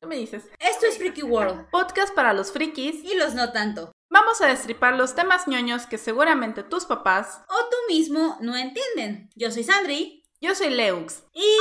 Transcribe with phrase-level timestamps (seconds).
[0.00, 0.44] ¿Qué me dices?
[0.58, 1.68] Esto es Freaky World.
[1.70, 3.04] Podcast para los frikis.
[3.04, 3.92] Y los no tanto.
[4.08, 9.28] Vamos a destripar los temas ñoños que seguramente tus papás o tú mismo no entienden.
[9.36, 10.24] Yo soy Sandri.
[10.40, 11.24] Yo soy Leux.
[11.34, 11.58] Y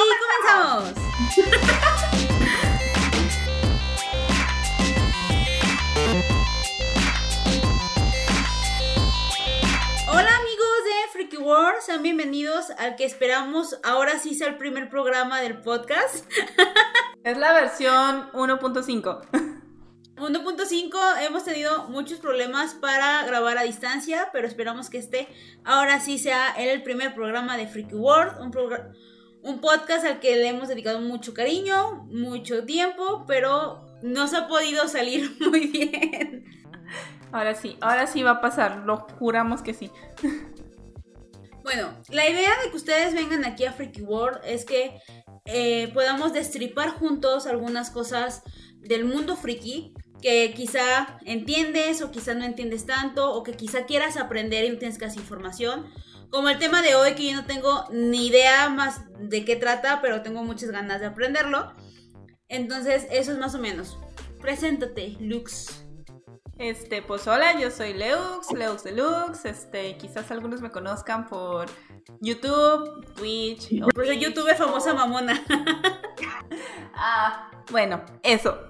[0.47, 0.94] comenzamos.
[11.50, 16.30] World, sean bienvenidos al que esperamos ahora sí sea el primer programa del podcast.
[17.23, 19.22] Es la versión 1.5.
[20.16, 25.28] 1.5 hemos tenido muchos problemas para grabar a distancia, pero esperamos que este
[25.66, 28.52] ahora sí sea el primer programa de Freaky World, un,
[29.42, 34.48] un podcast al que le hemos dedicado mucho cariño, mucho tiempo, pero no se ha
[34.48, 36.45] podido salir muy bien.
[37.31, 39.90] Ahora sí, ahora sí va a pasar, lo juramos que sí.
[41.63, 45.00] Bueno, la idea de que ustedes vengan aquí a Freaky World es que
[45.45, 48.44] eh, podamos destripar juntos algunas cosas
[48.77, 54.17] del mundo friki que quizá entiendes o quizá no entiendes tanto o que quizá quieras
[54.17, 55.89] aprender y no tienes casi información.
[56.30, 60.02] Como el tema de hoy que yo no tengo ni idea más de qué trata,
[60.02, 61.73] pero tengo muchas ganas de aprenderlo.
[62.47, 63.97] Entonces, eso es más o menos.
[64.39, 65.89] Preséntate, Lux.
[66.60, 69.46] Este, pues hola, yo soy Leux, Leux Deluxe.
[69.46, 71.68] Este, quizás algunos me conozcan por
[72.20, 73.80] YouTube, Twitch.
[73.96, 75.42] Por YouTube es famosa mamona.
[76.94, 78.60] ah, bueno, eso.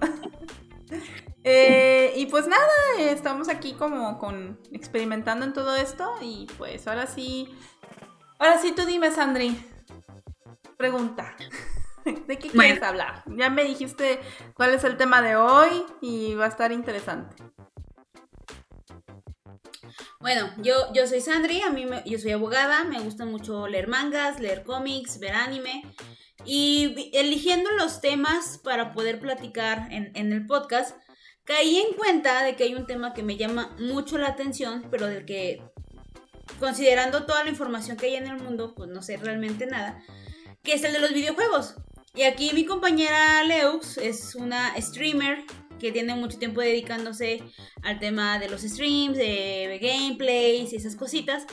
[1.42, 2.68] Eh, y pues nada,
[2.98, 7.48] estamos aquí como con experimentando en todo esto y pues ahora sí,
[8.38, 9.58] ahora sí tú dime Sandri,
[10.76, 11.34] pregunta,
[12.04, 13.22] ¿de qué quieres hablar?
[13.26, 14.20] Ya me dijiste
[14.52, 17.49] cuál es el tema de hoy y va a estar interesante.
[20.20, 24.38] Bueno, yo, yo soy Sandri, a mí yo soy abogada, me gusta mucho leer mangas,
[24.38, 25.82] leer cómics, ver anime.
[26.44, 30.94] Y eligiendo los temas para poder platicar en, en, el podcast,
[31.44, 35.06] caí en cuenta de que hay un tema que me llama mucho la atención, pero
[35.06, 35.62] del que,
[36.58, 40.02] considerando toda la información que hay en el mundo, pues no sé realmente nada,
[40.62, 41.76] que es el de los videojuegos.
[42.14, 45.44] Y aquí mi compañera Leux es una streamer
[45.80, 47.42] que tiene mucho tiempo dedicándose
[47.82, 51.46] al tema de los streams, de gameplays y esas cositas.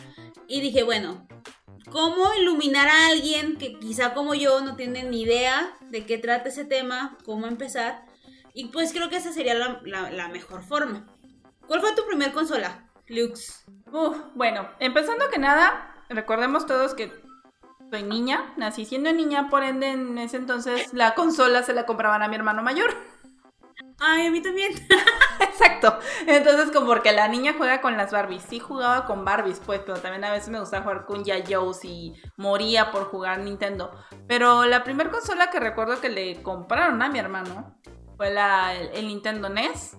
[0.48, 1.28] Y dije, bueno,
[1.92, 6.50] ¿cómo iluminar a alguien que quizá como yo no tiene ni idea de qué trata
[6.50, 7.18] ese tema?
[7.26, 8.06] ¿Cómo empezar?
[8.54, 11.06] Y pues creo que esa sería la, mejor forma.
[11.68, 13.66] ¿Cuál fue tu primer consola, Lux?
[14.36, 17.12] bueno, empezando que nada, recordemos todos que
[17.90, 22.22] soy niña, nací siendo niña, por ende en ese entonces la consola se la compraban
[22.22, 22.94] a mi hermano mayor.
[24.00, 24.72] Ay, a mí también.
[25.40, 25.98] Exacto.
[26.28, 28.44] Entonces, como porque la niña juega con las Barbies.
[28.48, 32.14] Sí jugaba con Barbies, pues, pero también a veces me gustaba jugar con Yayos y
[32.38, 33.92] moría por jugar Nintendo.
[34.28, 37.80] Pero la primera consola que recuerdo que le compraron a mi hermano
[38.18, 39.98] fue la, el, Nintendo NES,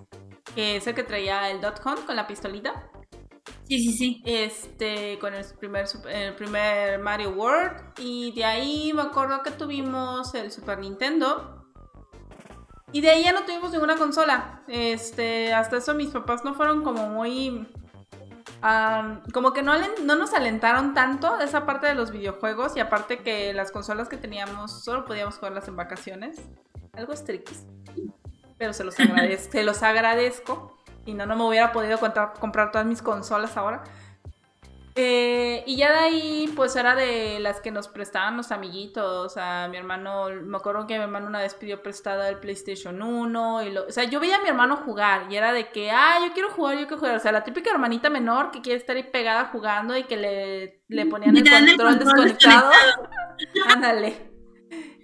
[0.54, 2.90] que es el que traía el Dot Hunt con la pistolita.
[3.64, 4.22] Sí, sí, sí.
[4.24, 7.94] Este, con el primer, el primer Mario World.
[7.98, 11.57] Y de ahí me acuerdo que tuvimos el Super Nintendo
[12.92, 14.62] y de ahí ya no tuvimos ninguna consola.
[14.66, 17.66] Este, hasta eso mis papás no fueron como muy...
[19.32, 23.52] como que no, no nos alentaron tanto esa parte de los videojuegos y aparte que
[23.52, 26.38] las consolas que teníamos solo podíamos jugarlas en vacaciones.
[26.94, 27.66] Algo estrictis.
[28.56, 30.74] Pero se los, agradezco, se los agradezco.
[31.04, 31.98] Y no, no me hubiera podido
[32.40, 33.84] comprar todas mis consolas ahora.
[35.00, 39.36] Eh, y ya de ahí, pues era de las que nos prestaban los amiguitos.
[39.36, 43.62] A mi hermano, me acuerdo que mi hermano una vez pidió prestada el PlayStation 1.
[43.62, 46.18] Y lo, o sea, yo veía a mi hermano jugar y era de que, ah,
[46.26, 47.14] yo quiero jugar, yo quiero jugar.
[47.14, 50.82] O sea, la típica hermanita menor que quiere estar ahí pegada jugando y que le,
[50.88, 52.72] le ponían el control, desconectado.
[53.68, 54.32] Ándale.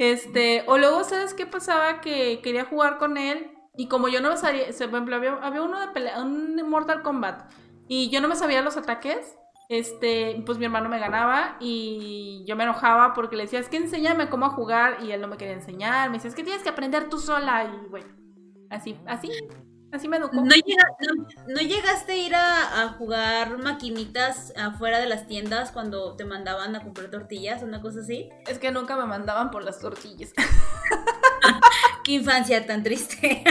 [0.00, 2.00] Este, o luego, ¿sabes qué pasaba?
[2.00, 5.62] Que quería jugar con él y como yo no me sabía, por ejemplo, había, había
[5.62, 7.52] uno de pelea, un Mortal Kombat
[7.86, 9.36] y yo no me sabía los ataques
[9.68, 13.78] este, pues mi hermano me ganaba y yo me enojaba porque le decía, es que
[13.78, 16.68] enséñame cómo jugar y él no me quería enseñar, me decía, es que tienes que
[16.68, 18.08] aprender tú sola y bueno,
[18.70, 19.30] así, así,
[19.92, 20.36] así me educó.
[20.36, 26.82] ¿No, llegaste a ir a, jugar maquinitas afuera de las tiendas cuando te mandaban a
[26.82, 28.28] comprar tortillas, una cosa así?
[28.46, 30.32] Es que nunca me mandaban por las tortillas.
[32.04, 33.44] Qué infancia tan triste.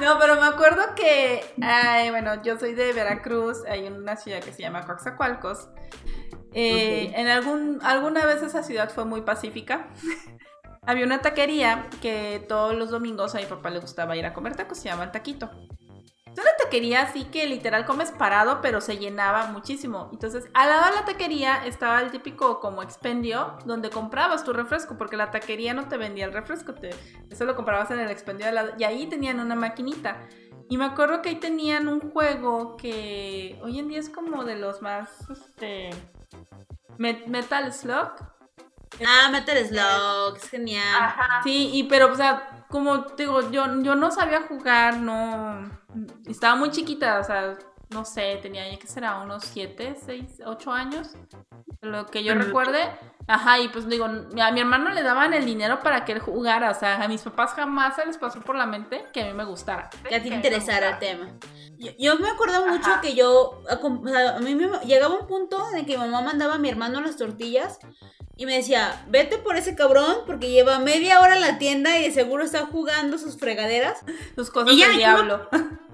[0.00, 4.52] No, pero me acuerdo que, ay, bueno, yo soy de Veracruz, hay una ciudad que
[4.52, 5.68] se llama Coaxacualcos.
[6.52, 9.88] Eh, En algún, alguna vez esa ciudad fue muy pacífica.
[10.86, 14.56] Había una taquería que todos los domingos a mi papá le gustaba ir a comer
[14.56, 15.50] tacos, se llama el Taquito.
[16.32, 20.08] Es una taquería así que literal comes parado, pero se llenaba muchísimo.
[20.12, 24.96] Entonces, al lado de la taquería estaba el típico como expendio, donde comprabas tu refresco,
[24.96, 26.90] porque la taquería no te vendía el refresco, te,
[27.28, 28.72] eso lo comprabas en el expendio de lado.
[28.78, 30.28] Y ahí tenían una maquinita.
[30.68, 34.54] Y me acuerdo que ahí tenían un juego que hoy en día es como de
[34.54, 35.90] los más, este,
[36.96, 38.12] Metal Slug.
[39.04, 41.14] Ah, Metal Slug, es genial.
[41.42, 45.68] Sí, y pero, o sea, como digo, yo, yo no sabía jugar, no.
[46.26, 47.58] Estaba muy chiquita, o sea,
[47.90, 51.10] no sé, tenía ya que será unos 7, 6, 8 años.
[51.80, 52.90] Lo que yo recuerde.
[53.26, 56.70] Ajá, y pues digo, a mi hermano le daban el dinero para que él jugara.
[56.70, 59.32] O sea, a mis papás jamás se les pasó por la mente que a mí
[59.32, 59.90] me gustara.
[60.08, 61.28] Que a ti te interesara el tema.
[61.98, 65.86] Yo, me acuerdo mucho que yo, o sea, a mí me llegaba un punto en
[65.86, 67.78] que mi mamá mandaba a mi hermano las tortillas
[68.40, 72.04] y me decía, vete por ese cabrón porque lleva media hora en la tienda y
[72.04, 73.98] de seguro está jugando sus fregaderas.
[74.34, 75.46] Sus cosas del diablo.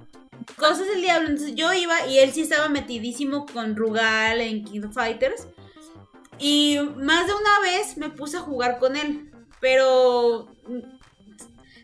[0.56, 1.30] cosas del diablo.
[1.30, 5.48] Entonces yo iba y él sí estaba metidísimo con Rugal en King of Fighters.
[6.38, 9.28] Y más de una vez me puse a jugar con él.
[9.60, 10.46] Pero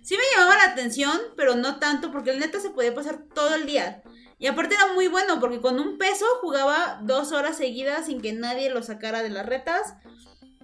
[0.02, 3.56] sí me llamaba la atención, pero no tanto porque el neta se podía pasar todo
[3.56, 4.04] el día.
[4.38, 8.32] Y aparte era muy bueno porque con un peso jugaba dos horas seguidas sin que
[8.32, 9.94] nadie lo sacara de las retas.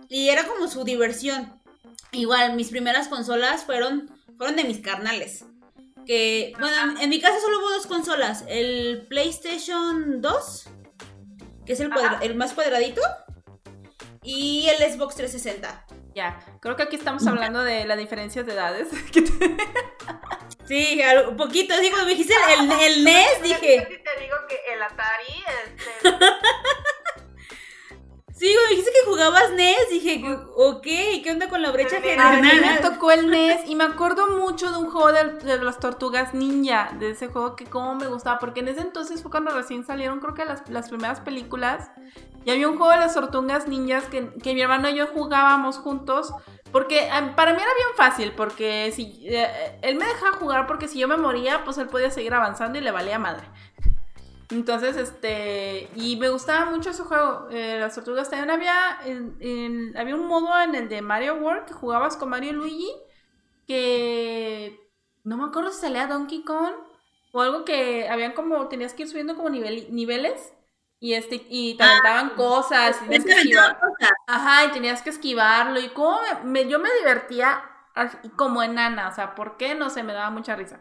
[0.09, 1.61] Y era como su diversión.
[2.13, 5.45] Igual, mis primeras consolas fueron, fueron de mis carnales.
[6.07, 8.45] Que, bueno, en mi casa solo hubo dos consolas.
[8.49, 10.69] El PlayStation 2,
[11.67, 11.91] que es el,
[12.23, 13.03] el más cuadradito,
[14.23, 15.87] y el Xbox 360.
[16.15, 18.89] Ya, creo que aquí estamos hablando de la diferencia de edades.
[20.67, 23.87] sí, un poquito, digo, me dijiste el, el NES, dije.
[23.89, 26.17] Si te digo que el Atari, este...
[28.39, 29.91] Sí, me dijiste que jugabas NES.
[29.91, 32.41] Dije, ok, ¿qué onda con la brecha general?
[32.41, 36.93] me tocó el NES y me acuerdo mucho de un juego de, las tortugas ninja.
[37.01, 38.39] De ese juego que como me gustaba.
[38.39, 41.91] Porque en ese entonces fue cuando recién salieron, creo que las, las primeras películas.
[42.45, 45.79] Y había un juego de las tortugas ninjas que, que mi hermano y yo jugábamos
[45.79, 46.33] juntos.
[46.71, 50.99] Porque para mí era bien fácil, porque si eh, él me dejaba jugar porque si
[50.99, 53.45] yo me moría, pues él podía seguir avanzando y le valía madre.
[54.51, 57.49] Entonces, este, y me gustaba mucho ese juego.
[57.51, 58.99] Eh, las tortugas también había,
[59.97, 62.93] había un modo en el de Mario World que jugabas con Mario y Luigi
[63.67, 64.81] que
[65.25, 66.73] no me acuerdo si salía Donkey Kong
[67.33, 70.55] o algo que habían como, tenías que ir subiendo como niveles
[71.01, 73.79] y este, y te aventaban ah, cosas, y tenías que esquivar.
[74.27, 75.79] Ajá, y tenías que esquivarlo.
[75.79, 77.63] Y como me, yo me divertía
[78.37, 79.75] como enana, o sea, ¿por qué?
[79.75, 80.81] No sé, me daba mucha risa.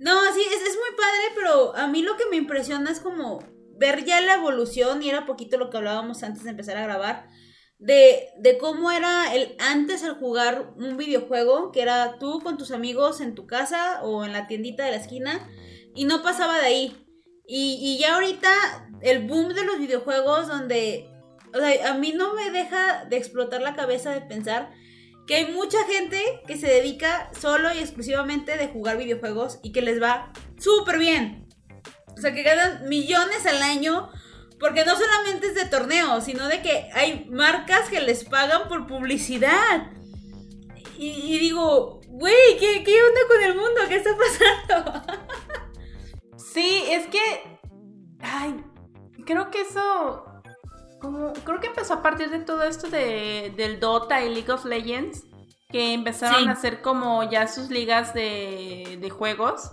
[0.00, 3.38] No, sí, es, es muy padre, pero a mí lo que me impresiona es como
[3.76, 7.28] ver ya la evolución, y era poquito lo que hablábamos antes de empezar a grabar,
[7.78, 12.70] de, de cómo era el antes el jugar un videojuego, que era tú con tus
[12.70, 15.46] amigos en tu casa o en la tiendita de la esquina,
[15.94, 17.06] y no pasaba de ahí.
[17.46, 18.50] Y, y ya ahorita
[19.02, 21.10] el boom de los videojuegos donde,
[21.52, 24.72] o sea, a mí no me deja de explotar la cabeza de pensar
[25.30, 29.80] que hay mucha gente que se dedica solo y exclusivamente de jugar videojuegos y que
[29.80, 31.46] les va súper bien.
[32.08, 34.10] O sea, que ganan millones al año
[34.58, 38.88] porque no solamente es de torneo, sino de que hay marcas que les pagan por
[38.88, 39.92] publicidad.
[40.98, 43.80] Y, digo, güey, ¿qué, ¿qué onda con el mundo?
[43.88, 45.14] ¿Qué está pasando?
[46.52, 47.60] sí, es que...
[48.18, 48.64] Ay,
[49.24, 50.29] creo que eso
[51.00, 54.64] como, creo que empezó a partir de todo esto de, del Dota y League of
[54.64, 55.24] Legends,
[55.68, 59.72] que empezaron a hacer como ya sus ligas de, de juegos.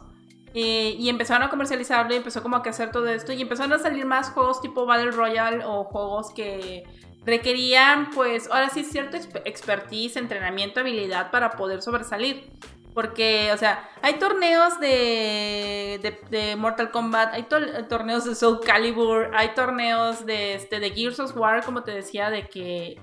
[0.54, 3.80] Eh, y empezaron a comercializarlo y empezó como a hacer todo esto y empezaron a
[3.80, 6.84] salir más juegos tipo Battle Royale o juegos que
[7.26, 12.50] requerían pues ahora sí cierto expertise, entrenamiento, habilidad para poder sobresalir.
[12.98, 19.54] Porque, o sea, hay torneos de, de, Mortal Kombat, hay torneos de Soul Calibur, hay
[19.54, 23.00] torneos de, este, de Gears of War, como te decía, de que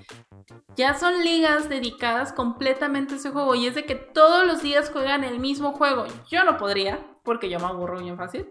[0.74, 3.54] ya son ligas dedicadas completamente a ese juego.
[3.54, 6.06] Y es de que todos los días juegan el mismo juego.
[6.28, 8.48] Yo no podría, porque yo me aburro bien fácil.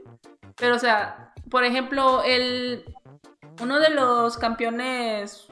[0.55, 2.85] Pero, o sea, por ejemplo, el,
[3.61, 5.49] uno de los campeones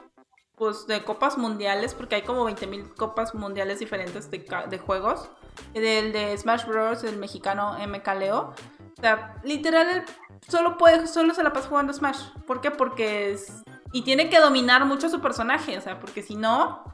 [0.62, 5.28] pues, de copas mundiales, porque hay como 20.000 copas mundiales diferentes de, de juegos
[5.74, 8.54] del de Smash Bros, el mexicano MK Leo.
[8.96, 10.04] O sea, literal, él
[10.46, 12.28] solo, puede, solo se la pasa jugando Smash.
[12.46, 12.70] ¿Por qué?
[12.70, 13.64] Porque es...
[13.92, 16.84] Y tiene que dominar mucho su personaje, o sea, porque si no...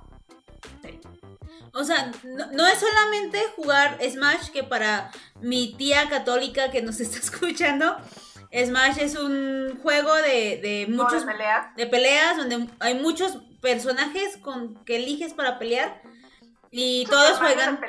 [1.75, 5.11] O sea, no, es solamente jugar Smash, que para
[5.43, 7.99] mi tía católica que nos está escuchando,
[8.51, 11.27] Smash es un juego de, de muchos...
[11.27, 11.77] de peleas.
[11.77, 16.03] De peleas, donde hay muchos personajes con, que eliges para pelear.
[16.71, 17.81] Y todos juegan.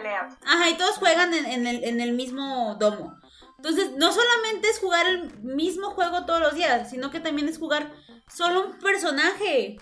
[0.45, 3.19] Ajá, y todos juegan en, el, en el mismo domo.
[3.57, 7.57] Entonces, no solamente es jugar el mismo juego todos los días, sino que también es
[7.57, 7.91] jugar
[8.29, 9.77] solo un personaje.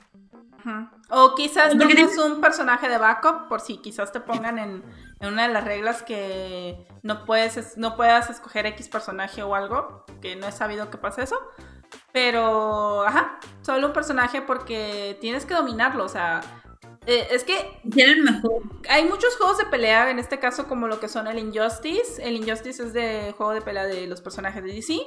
[0.60, 0.92] Ajá.
[1.10, 4.84] O quizás tengas un personaje de backup, por si quizás te pongan en,
[5.20, 10.06] en una de las reglas que no puedes no puedas escoger X personaje o algo,
[10.22, 11.38] que no he sabido que pasa eso.
[12.20, 16.42] Pero, ajá, solo un personaje porque tienes que dominarlo, o sea,
[17.06, 18.64] eh, es que Tienen mejor.
[18.90, 22.28] hay muchos juegos de pelea, en este caso como lo que son el Injustice.
[22.28, 24.98] El Injustice es de juego de pelea de los personajes de DC.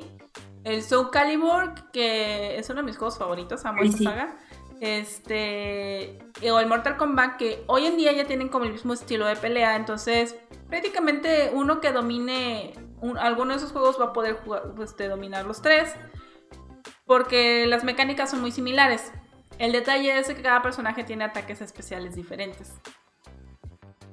[0.62, 4.04] El Soul Calibur, que es uno de mis juegos favoritos, amo sí.
[4.04, 4.36] saga.
[4.80, 6.16] Este.
[6.48, 9.34] O el Mortal Kombat, que hoy en día ya tienen como el mismo estilo de
[9.34, 9.74] pelea.
[9.74, 10.36] Entonces,
[10.68, 15.44] prácticamente uno que domine un- alguno de esos juegos va a poder jugar, este, dominar
[15.44, 15.92] los tres.
[17.10, 19.10] Porque las mecánicas son muy similares.
[19.58, 22.72] El detalle es que cada personaje tiene ataques especiales diferentes.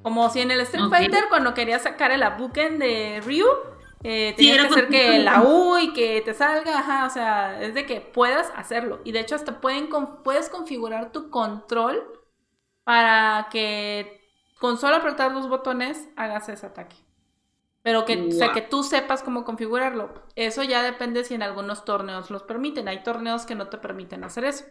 [0.01, 0.89] Como si en el Street.
[0.89, 3.45] Fighter, cuando querías sacar el Abuken de Ryu,
[4.01, 7.75] eh, tenías que hacer que la U y que te salga, ajá, o sea, es
[7.75, 8.99] de que puedas hacerlo.
[9.03, 9.89] Y de hecho hasta pueden
[10.23, 12.01] puedes configurar tu control
[12.83, 14.27] para que
[14.59, 16.95] con solo apretar dos botones hagas ese ataque.
[17.87, 20.13] Pero que, o sea, que tú sepas cómo configurarlo.
[20.35, 22.89] Eso ya depende si en algunos torneos los permiten.
[22.89, 24.65] Hay torneos que no te permiten hacer eso.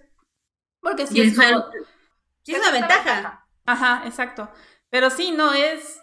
[0.82, 3.46] Porque si es una ventaja.
[3.64, 4.50] Ajá, exacto.
[4.90, 5.98] Pero sí, no es.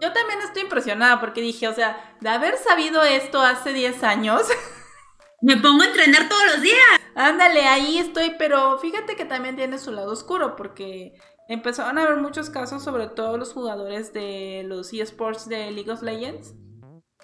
[0.00, 4.42] Yo también estoy impresionada porque dije, o sea, de haber sabido esto hace 10 años,
[5.40, 7.00] Me pongo a entrenar todos los días.
[7.14, 12.18] ándale, ahí estoy, pero fíjate que también tiene su lado oscuro porque empezaron a haber
[12.18, 16.54] muchos casos, sobre todo los jugadores de los eSports de League of Legends,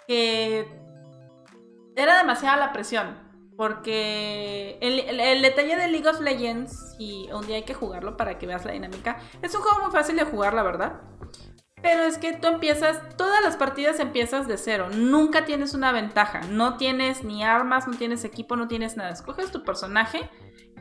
[0.09, 0.67] que
[1.95, 3.23] era demasiada la presión.
[3.57, 8.37] Porque el, el- detalle de League of Legends, y un día hay que jugarlo para
[8.37, 11.01] que veas la dinámica, es un juego muy fácil de jugar, la verdad.
[11.81, 16.41] Pero es que tú empiezas, todas las partidas empiezas de cero, nunca tienes una ventaja,
[16.49, 20.29] no tienes ni armas, no tienes equipo, no tienes nada, escoges tu personaje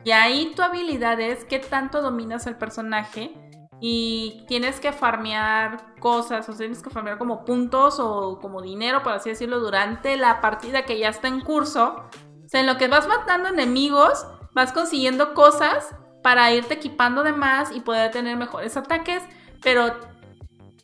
[0.04, 3.34] y ahí tu habilidad es qué tanto dominas el personaje
[3.80, 9.12] y tienes que farmear cosas, o tienes que farmear como puntos o como dinero, por
[9.12, 11.96] así decirlo, durante la partida que ya está en curso.
[12.44, 17.32] O sea, en lo que vas matando enemigos, vas consiguiendo cosas para irte equipando de
[17.32, 19.22] más y poder tener mejores ataques,
[19.62, 19.94] pero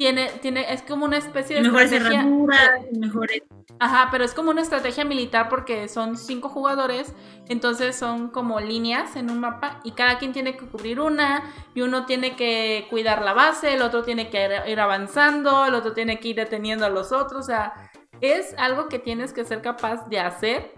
[0.01, 2.21] tiene, tiene, es como una especie de Mejores estrategia.
[2.23, 3.43] herraduras, mejores.
[3.79, 7.13] Ajá, pero es como una estrategia militar porque son cinco jugadores,
[7.51, 11.43] entonces son como líneas en un mapa y cada quien tiene que cubrir una
[11.75, 15.75] y uno tiene que cuidar la base, el otro tiene que ir, ir avanzando, el
[15.75, 17.91] otro tiene que ir deteniendo a los otros, o sea,
[18.23, 20.73] es algo que tienes que ser capaz de hacer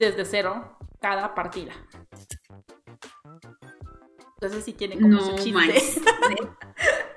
[0.00, 1.70] desde cero cada partida.
[4.34, 5.80] Entonces sí tiene como No su chiste.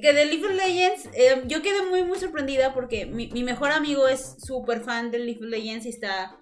[0.00, 3.72] que de League of Legends, eh, yo quedé muy, muy sorprendida porque mi, mi mejor
[3.72, 6.36] amigo es súper fan de League of Legends y está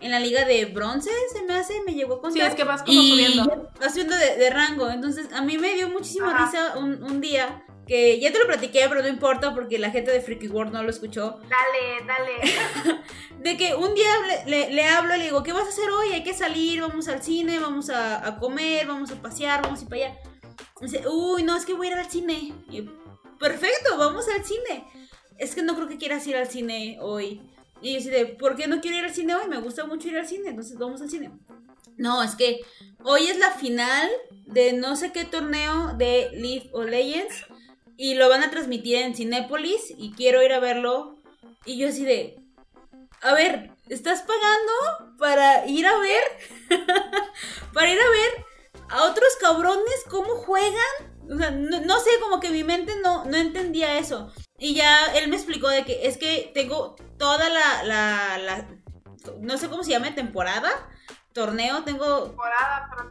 [0.00, 2.42] en la liga de bronce, se me hace, me llegó a contar.
[2.42, 3.70] Sí, es que vas como y subiendo.
[3.82, 4.88] va subiendo de, de rango.
[4.90, 6.46] Entonces, a mí me dio muchísima Ajá.
[6.46, 10.10] risa un, un día que ya te lo platiqué, pero no importa porque la gente
[10.10, 11.40] de Freaky World no lo escuchó.
[11.48, 13.00] Dale, dale.
[13.40, 14.08] De que un día
[14.46, 16.12] le, le- le hablo y le digo, ¿qué vas a hacer hoy?
[16.12, 19.82] Hay que salir, vamos al cine, vamos a, a comer, vamos a pasear, vamos a
[19.82, 20.18] ir para allá.
[20.80, 22.54] Dice, uy, no, es que voy a ir al cine.
[22.70, 22.88] Y
[23.38, 24.84] perfecto, vamos al cine.
[25.38, 27.42] Es que no creo que quieras ir al cine hoy.
[27.82, 29.48] Y yo así de, ¿por qué no quiero ir al cine hoy?
[29.48, 31.30] Me gusta mucho ir al cine, entonces vamos al cine.
[31.96, 32.60] No, es que
[33.04, 34.08] hoy es la final
[34.46, 37.46] de no sé qué torneo de League of Legends
[37.96, 41.18] y lo van a transmitir en Cinépolis y quiero ir a verlo.
[41.66, 42.38] Y yo así de,
[43.20, 46.22] a ver, ¿estás pagando para ir a ver?
[47.74, 48.49] para ir a ver
[48.90, 50.74] a otros cabrones cómo juegan.
[51.32, 54.32] O sea, no, no sé, como que mi mente no, no entendía eso.
[54.58, 58.68] Y ya él me explicó de que es que tengo toda la, la, la-
[59.40, 60.70] no sé cómo se llama, temporada,
[61.32, 63.08] torneo, tengo Temporada, pero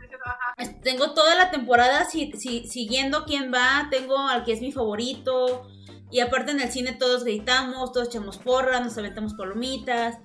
[0.57, 4.71] es- Tengo toda la temporada si- si- siguiendo quién va, tengo al que es mi
[4.71, 5.67] favorito.
[6.12, 10.17] Y aparte en el cine todos gritamos, todos echamos porras, nos aventamos palomitas.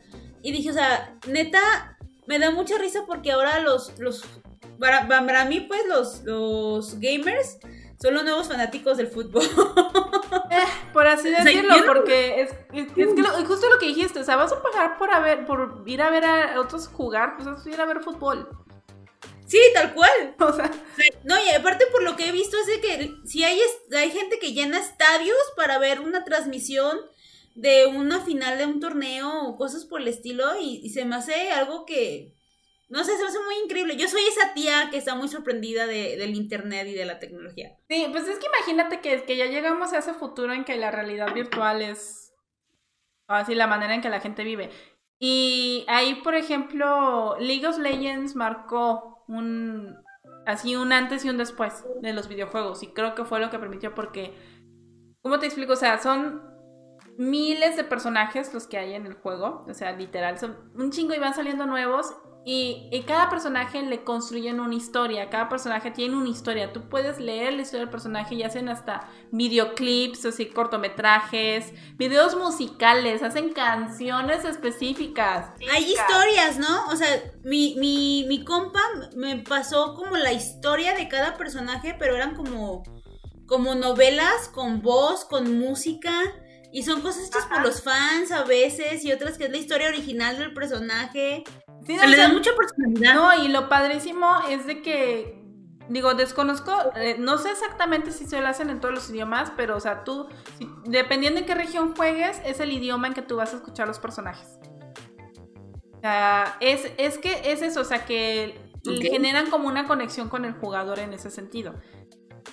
[0.42, 1.96] Y dije, o sea, neta,
[2.26, 4.24] me da mucha risa porque ahora los, los
[4.78, 7.58] para, para mí pues los, los gamers
[8.00, 9.44] son los nuevos fanáticos del fútbol.
[10.92, 14.36] Por así decirlo, porque es, es- es que lo- justo lo que dijiste, o sea,
[14.36, 17.80] vas a pagar por, haber, por ir a ver a otros jugar, pues es ir
[17.80, 18.48] a ver fútbol.
[19.46, 20.34] sí, tal cual.
[20.38, 20.70] O sea,
[21.24, 23.58] No, y aparte por lo que he visto es de que si hay,
[23.96, 26.98] hay gente que llena estadios para ver una transmisión
[27.54, 31.16] de una final de un torneo o cosas por el estilo y, y se me
[31.16, 32.34] hace algo que,
[32.88, 33.96] no sé, se me hace muy increíble.
[33.96, 37.76] Yo soy esa tía que está muy sorprendida de- del internet y de la tecnología.
[37.88, 40.90] sí, pues es que imagínate que, que ya llegamos a ese futuro en que la
[40.90, 42.32] realidad virtual es
[43.26, 44.70] así la manera en que la gente vive.
[45.18, 49.96] Y ahí, por ejemplo, League of Legends marcó un
[50.46, 53.58] así un antes y un después de los videojuegos y creo que fue lo que
[53.58, 54.34] permitió porque
[55.22, 55.72] ¿cómo te explico?
[55.72, 56.42] O sea, son
[57.16, 61.14] miles de personajes los que hay en el juego, o sea, literal, son un chingo
[61.14, 62.14] y van saliendo nuevos
[62.46, 66.74] y, cada personaje le construyen una historia, cada personaje tiene una historia.
[66.74, 73.22] Tú puedes leer la historia del personaje y hacen hasta videoclips, así cortometrajes, videos musicales,
[73.22, 75.52] hacen canciones específicas.
[75.72, 76.86] Hay historias, ¿no?
[76.88, 77.08] O sea,
[77.44, 78.80] mi, mi, mi compa
[79.16, 82.82] me pasó como la historia de cada personaje, pero eran como,
[83.46, 86.12] como novelas con voz, con música.
[86.72, 89.88] Y son cosas hechas por los fans a veces y otras que es la historia
[89.88, 91.44] original del personaje.
[91.86, 93.14] Sí, le da mucha personalidad.
[93.14, 95.42] No, y lo padrísimo es de que,
[95.88, 99.76] digo, desconozco, eh, no sé exactamente si se lo hacen en todos los idiomas, pero,
[99.76, 100.28] o sea, tú,
[100.84, 103.98] dependiendo en qué región juegues, es el idioma en que tú vas a escuchar los
[103.98, 104.58] personajes.
[105.96, 108.58] O sea, es, es que es eso, o sea, que
[109.00, 111.74] generan como una conexión con el jugador en ese sentido.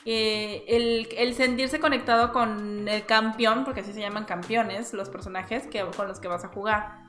[0.05, 5.67] Eh, el, el, sentirse conectado con el campeón, porque así se llaman campeones los personajes
[5.67, 7.03] que, con los que vas a jugar.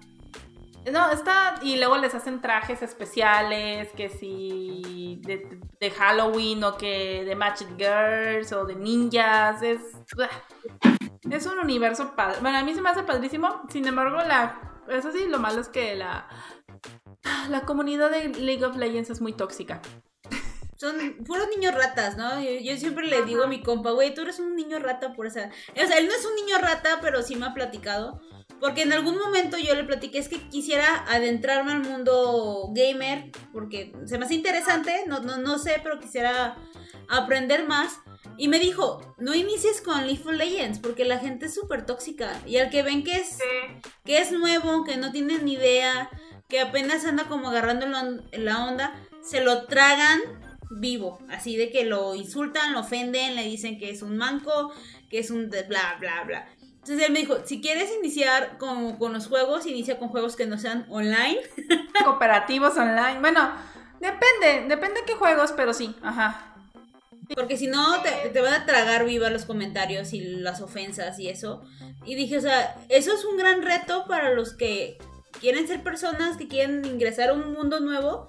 [0.91, 1.55] No, está.
[1.63, 5.21] Y luego les hacen trajes especiales, que si.
[5.25, 9.63] De, Halloween o que de Magic Girls o de ninjas.
[9.63, 9.81] Es.
[11.31, 12.39] Es un universo padre.
[12.41, 13.63] Bueno, a mí se me hace padrísimo.
[13.69, 14.81] Sin embargo, la.
[14.89, 16.29] Eso sí, lo malo es que la.
[17.49, 19.81] La comunidad de League of Legends es muy tóxica.
[20.77, 22.41] Son puros niños ratas, ¿no?
[22.41, 25.49] Yo, siempre le digo a mi compa, güey, tú eres un niño rata por esa.
[25.81, 28.21] O sea, él no es un niño rata, pero sí me ha platicado
[28.63, 33.93] porque en algún momento yo le platiqué, es que quisiera adentrarme al mundo gamer, porque
[34.07, 36.57] se me hace interesante, no, no, no sé, pero quisiera
[37.09, 37.99] aprender más.
[38.39, 42.41] Y me dijo, no inicies con League of Legends, porque la gente es súper tóxica.
[42.47, 43.39] Y al que ven que es,
[44.05, 46.09] que es nuevo, que no tienen ni idea,
[46.49, 47.87] que apenas anda como agarrando
[48.31, 50.21] la onda, se lo tragan
[50.71, 51.19] vivo.
[51.29, 54.73] Así de que lo insultan, lo ofenden, le dicen que es un manco,
[55.11, 56.49] que es un bla, bla, bla.
[56.83, 60.47] Entonces él me dijo, si quieres iniciar con, con los juegos, inicia con juegos que
[60.47, 61.39] no sean online.
[62.05, 63.21] Cooperativos online.
[63.21, 63.53] Bueno,
[64.01, 66.57] depende, depende de qué juegos, pero sí, ajá.
[67.37, 71.29] Porque si no, te, te, van a tragar viva los comentarios y las ofensas y
[71.29, 71.63] eso.
[72.05, 74.99] Y dije, o sea, eso es un gran reto para los que
[75.41, 78.29] quieren ser personas, que quieren ingresar a un mundo nuevo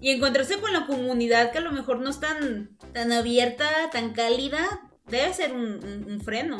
[0.00, 4.12] y encontrarse con la comunidad que a lo mejor no es tan, tan abierta, tan
[4.12, 6.58] cálida, debe ser un, freno.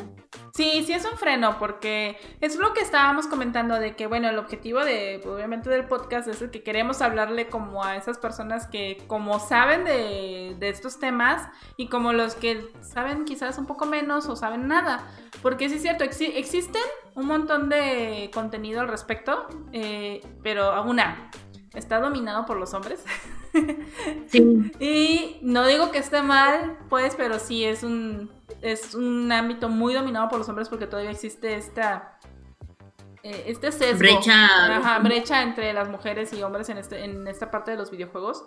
[0.53, 4.37] Sí, sí es un freno, porque es lo que estábamos comentando de que, bueno, el
[4.37, 9.03] objetivo de, obviamente, del podcast es el que queremos hablarle como a esas personas que,
[9.07, 14.35] como saben de, estos temas y como los que saben quizás un poco menos o
[14.35, 15.07] saben nada.
[15.41, 16.81] Porque sí es cierto, existen
[17.15, 21.31] un montón de contenido al respecto, eh, pero una,
[21.73, 23.03] está dominado por los hombres.
[24.27, 24.71] Sí.
[24.79, 29.93] y no digo que esté mal, pues, pero sí es un es un ámbito muy
[29.93, 32.17] dominado por los hombres porque todavía existe esta
[33.23, 33.99] eh, este sesgo.
[33.99, 34.99] Brecha.
[35.03, 38.45] brecha entre las mujeres y hombres en, este, en esta parte de los videojuegos.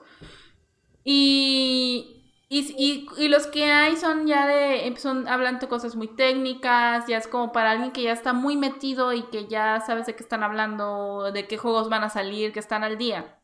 [1.05, 7.19] Y, y, y, los que hay son ya de, son hablando cosas muy técnicas, ya
[7.19, 10.23] es como para alguien que ya está muy metido y que ya sabes de qué
[10.23, 13.39] están hablando, de qué juegos van a salir, que están al día.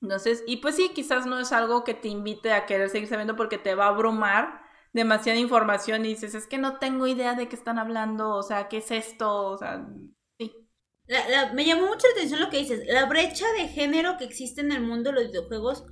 [0.00, 3.36] Entonces, y pues sí, quizás no es algo que te invite a querer seguir sabiendo
[3.36, 7.48] porque te va a abrumar demasiada información y dices, es que no tengo idea de
[7.48, 9.46] qué están hablando, o sea, ¿qué es esto?
[9.46, 9.86] O sea,
[10.38, 10.52] sí.
[11.54, 14.72] me llamó mucho la atención lo que dices, la brecha de género que existe en
[14.72, 15.84] el mundo de los videojuegos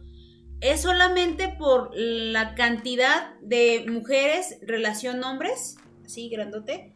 [0.61, 6.95] es solamente por la cantidad de mujeres relación hombres, así grandote,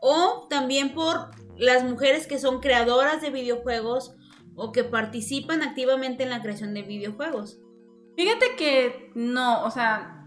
[0.00, 4.14] o también por las mujeres que son creadoras de videojuegos
[4.54, 7.58] o que participan activamente en la creación de videojuegos.
[8.16, 10.21] Fíjate que no, o sea,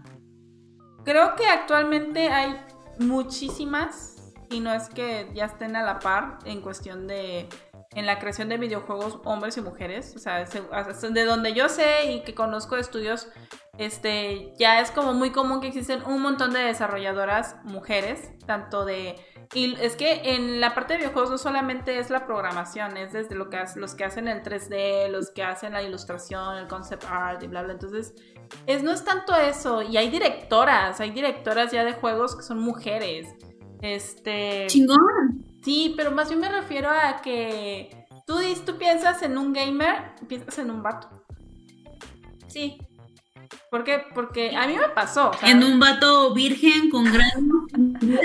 [1.06, 2.60] Creo que actualmente hay
[2.98, 7.48] muchísimas, y no es que ya estén a la par en cuestión de
[7.92, 12.24] en la creación de videojuegos hombres y mujeres, o sea, de donde yo sé y
[12.24, 13.28] que conozco estudios,
[13.78, 19.14] este, ya es como muy común que existen un montón de desarrolladoras mujeres, tanto de
[19.54, 23.34] y es que en la parte de videojuegos no solamente es la programación, es desde
[23.34, 27.42] lo que los que hacen el 3D, los que hacen la ilustración, el concept art
[27.42, 27.72] y bla bla.
[27.72, 28.14] Entonces,
[28.66, 29.82] es, no es tanto eso.
[29.82, 33.28] Y hay directoras, hay directoras ya de juegos que son mujeres.
[33.82, 34.66] Este.
[34.68, 35.44] Chingón.
[35.62, 40.58] Sí, pero más bien me refiero a que tú, tú piensas en un gamer, piensas
[40.58, 41.08] en un vato.
[42.48, 42.78] Sí.
[43.70, 44.02] ¿Por qué?
[44.14, 45.30] Porque a mí me pasó.
[45.42, 47.30] En un vato virgen con gran.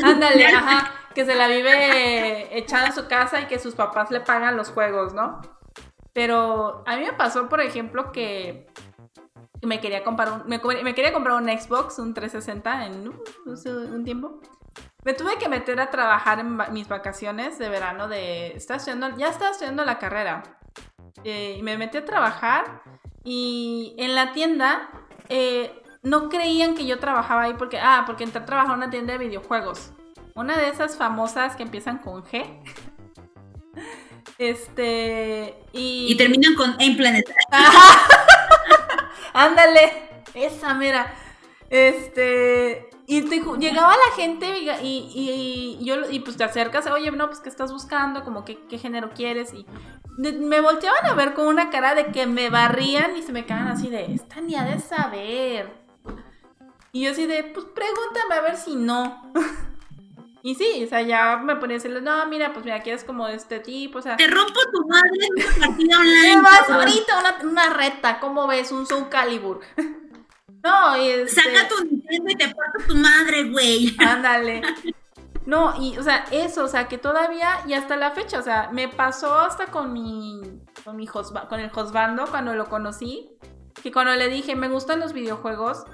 [0.03, 1.00] Ándale, ajá.
[1.13, 4.69] Que se la vive echada en su casa y que sus papás le pagan los
[4.69, 5.41] juegos, ¿no?
[6.13, 8.67] Pero a mí me pasó, por ejemplo, que
[9.61, 10.59] me quería comprar un, me,
[10.93, 14.39] quería comprar un Xbox, un 360 en uh, un tiempo.
[15.03, 18.47] Me tuve que meter a trabajar en mis vacaciones de verano de...
[18.55, 20.43] Estaba estudiando, ya estaba estudiando la carrera.
[21.23, 22.83] Eh, y me metí a trabajar
[23.23, 24.89] y en la tienda
[25.29, 27.79] eh, no creían que yo trabajaba ahí porque...
[27.79, 29.91] Ah, porque entré a trabajar en una tienda de videojuegos.
[30.35, 32.45] Una de esas famosas que empiezan con G.
[34.37, 35.55] Este...
[35.73, 37.25] Y, y terminan con Aim Planet.
[39.33, 41.13] Ándale, esa mera.
[41.69, 44.45] Este, y llegaba la gente
[44.81, 48.23] y, yo, y pues te acercas, oye, no, pues ¿qué estás buscando?
[48.23, 49.53] Como qué, qué género quieres.
[49.53, 49.65] Y
[50.17, 53.67] me volteaban a ver con una cara de que me barrían y se me cagan
[53.67, 55.71] así de, esta ni ha de saber.
[56.91, 59.33] Y yo así de, pues pregúntame a ver si no.
[60.43, 63.27] Y sí, o sea, ya me ponía a decirle, no, mira, pues mira, quieres como
[63.27, 64.17] este tipo, o sea.
[64.17, 66.35] Te rompo tu madre en una partida online.
[66.35, 68.71] Me vas ahorita una, una reta, ¿cómo ves?
[68.71, 69.59] Un Soul Calibur.
[70.63, 71.41] no, y este...
[71.41, 73.95] Saca tu Nintendo y te parto tu madre, güey.
[73.99, 74.63] Ándale.
[75.45, 78.69] No, y, o sea, eso, o sea, que todavía, y hasta la fecha, o sea,
[78.71, 80.41] me pasó hasta con mi,
[80.83, 83.29] con mi con el Josbando cuando lo conocí,
[83.81, 85.85] que cuando le dije, me gustan los videojuegos,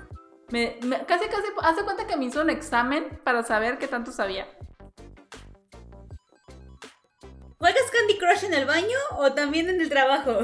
[0.49, 4.47] me, casi, casi, hace cuenta que me hizo un examen para saber qué tanto sabía.
[7.59, 10.39] ¿Juegas Candy Crush en el baño o también en el trabajo?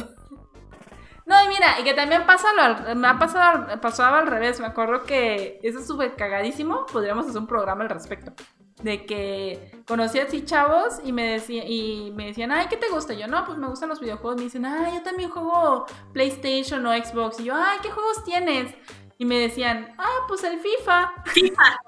[1.26, 2.48] No, y mira, y que también pasa
[2.96, 4.60] me ha pasado, pasado al revés.
[4.60, 6.86] Me acuerdo que eso es súper cagadísimo.
[6.92, 8.34] Podríamos hacer un programa al respecto.
[8.82, 12.90] De que conocí a así chavos y me, decía, y me decían, ay, ¿qué te
[12.90, 13.14] gusta?
[13.14, 14.36] yo, no, pues me gustan los videojuegos.
[14.36, 17.40] Me dicen, ay, yo también juego PlayStation o Xbox.
[17.40, 18.76] Y yo, ay, ¿qué juegos tienes?
[19.18, 21.14] Y me decían, ah, pues el FIFA.
[21.26, 21.82] FIFA.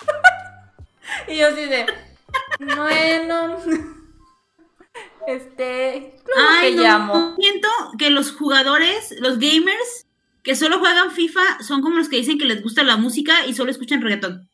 [1.28, 1.86] y yo así de,
[2.60, 3.58] bueno,
[5.28, 7.36] este, Ay, que llamo.
[7.38, 10.06] Siento que los jugadores, los gamers
[10.44, 13.54] que solo juegan FIFA son como los que dicen que les gusta la música y
[13.54, 14.48] solo escuchan reggaetón.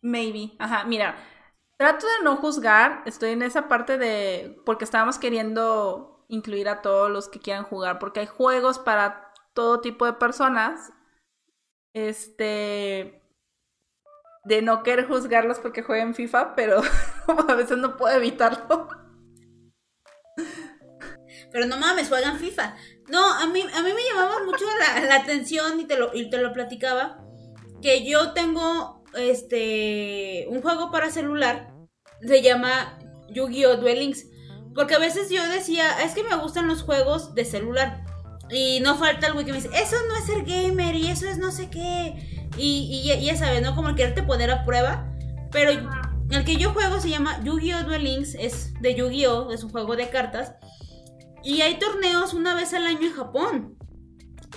[0.00, 1.16] Maybe, ajá, mira,
[1.76, 7.10] trato de no juzgar, estoy en esa parte de, porque estábamos queriendo incluir a todos
[7.10, 9.23] los que quieran jugar, porque hay juegos para
[9.54, 10.92] todo tipo de personas.
[11.94, 13.22] Este.
[14.44, 16.82] De no querer juzgarlos porque jueguen FIFA, pero
[17.48, 18.88] a veces no puedo evitarlo.
[21.50, 22.76] Pero no mames, juegan FIFA.
[23.08, 26.38] No, a mí, a mí me llamaba mucho la, atención y te, lo, y te
[26.38, 27.24] lo platicaba.
[27.80, 31.72] Que yo tengo este un juego para celular.
[32.20, 32.98] Se llama
[33.30, 33.76] Yu-Gi-Oh!
[33.76, 34.26] Duel Links.
[34.74, 38.03] Porque a veces yo decía, es que me gustan los juegos de celular.
[38.54, 41.28] Y no falta el güey que me dice, eso no es ser gamer y eso
[41.28, 42.48] es no sé qué.
[42.56, 43.74] Y, y, ya sabes, ¿no?
[43.74, 45.12] Como el quererte poner a prueba.
[45.50, 45.70] Pero
[46.30, 47.82] el que yo juego se llama Yu-Gi-Oh!
[47.82, 49.50] Duel Links, es de Yu-Gi-Oh!
[49.50, 50.54] Es un juego de cartas.
[51.42, 53.78] Y hay torneos una vez al año en Japón.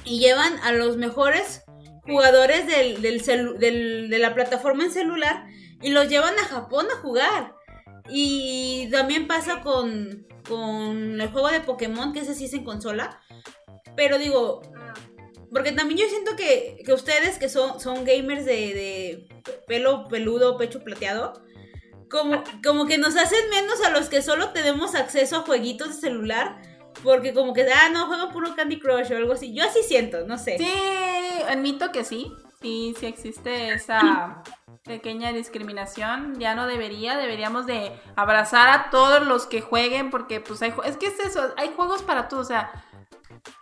[0.06, 1.64] Y llevan a los mejores
[2.04, 5.46] jugadores del, del, de la plataforma en celular
[5.82, 7.56] y los llevan a Japón a jugar.
[8.10, 13.20] Y también pasa con, con el juego de Pokémon, que ese sí es en consola.
[13.98, 14.62] Pero digo,
[15.52, 19.28] porque también yo siento que, ustedes que son, son gamers de,
[19.66, 21.42] pelo peludo, pecho plateado,
[22.10, 26.02] como, como que nos hacen menos a los que solo tenemos acceso a jueguitos de
[26.02, 26.62] celular.
[27.04, 29.54] Porque como que, ah, no, juego puro Candy Crush o algo así.
[29.54, 30.58] Yo así siento, no sé.
[30.58, 30.74] Sí,
[31.48, 32.32] admito que sí.
[32.62, 34.42] Sí, sí existe esa
[34.84, 36.40] pequeña discriminación.
[36.40, 40.74] Ya no debería, deberíamos de abrazar a todos los que jueguen porque pues hay...
[40.86, 42.46] Es que es eso, hay juegos para todos.
[42.46, 42.72] O sea,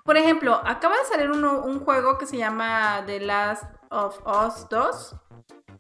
[0.04, 5.16] por ejemplo, acaba de salir un juego que se llama The Last of Us 2.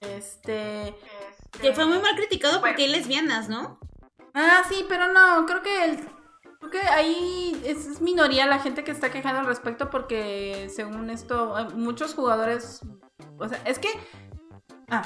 [0.02, 0.96] Este.
[1.62, 3.80] Que fue muy mal criticado porque hay lesbianas, ¿no?
[4.34, 6.10] Ah, sí, pero no, creo que el,
[6.60, 11.56] creo que ahí es, minoría la gente que está quejando al respecto porque según esto,
[11.74, 12.82] muchos jugadores.
[13.38, 13.90] O sea, es que.
[14.90, 15.04] Ah,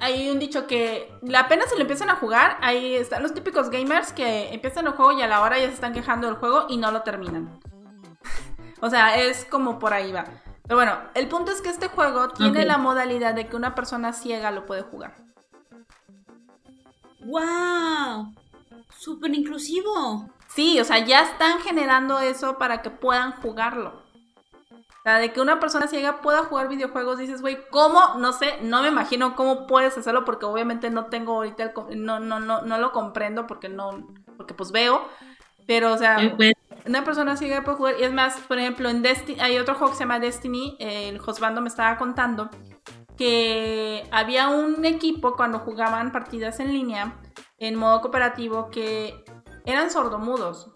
[0.00, 3.70] hay un dicho que la pena se lo empiezan a jugar, ahí están los típicos
[3.70, 6.66] gamers que empiezan el juego y a la hora ya se están quejando del juego
[6.68, 7.60] y no lo terminan.
[8.80, 10.24] o sea, es como por ahí va.
[10.62, 14.12] Pero bueno, el punto es que este juego tiene la modalidad de que una persona
[14.12, 15.14] ciega lo puede jugar.
[17.24, 18.34] ¡Wow!
[18.98, 20.28] ¡Súper inclusivo!
[20.48, 24.07] Sí, o sea, ya están generando eso para que puedan jugarlo
[25.16, 28.00] de que una persona ciega pueda jugar videojuegos, dices, güey, ¿cómo?
[28.18, 32.40] No sé, no me imagino cómo puedes hacerlo porque obviamente no tengo ahorita, no, no,
[32.40, 35.08] no, no lo comprendo porque no, porque pues veo,
[35.66, 36.52] pero o sea, pues.
[36.84, 39.92] una persona ciega puede jugar, y es más, por ejemplo, en Destiny, hay otro juego
[39.92, 42.50] que se llama Destiny, el Josbando me estaba contando,
[43.16, 47.16] que había un equipo cuando jugaban partidas en línea
[47.58, 49.24] en modo cooperativo que
[49.64, 50.70] eran sordomudos.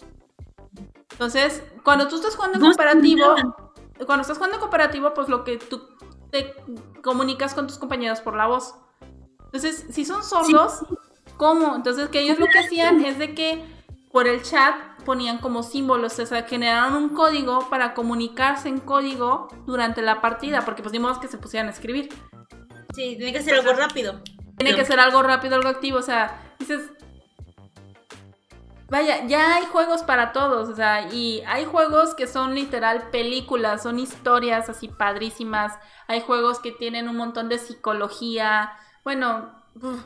[1.13, 3.72] Entonces, cuando tú estás jugando en No cooperativo.
[4.07, 5.89] Cuando estás jugando en cooperativo, pues lo que tú
[6.31, 6.55] te
[7.03, 8.75] comunicas con tus compañeros por la voz.
[9.47, 10.81] Entonces, si son sordos,
[11.37, 11.77] ¿cómo?
[11.77, 13.63] Entonces, que ellos lo que hacían es de que
[14.11, 19.49] por el chat ponían como símbolos, o sea, generaron un código para comunicarse en código
[19.67, 22.09] durante la partida, porque pues ni modo que se pusieran a escribir.
[22.95, 24.23] Sí, tiene que ser algo rápido.
[24.57, 26.91] Tiene que ser algo rápido, algo activo, o sea, dices...
[28.93, 33.85] Vaya, ya hay juegos para todos, o sea, y hay juegos que son literal películas,
[33.85, 35.73] son historias así padrísimas,
[36.09, 38.71] hay juegos que tienen un montón de psicología,
[39.03, 39.99] bueno, uf,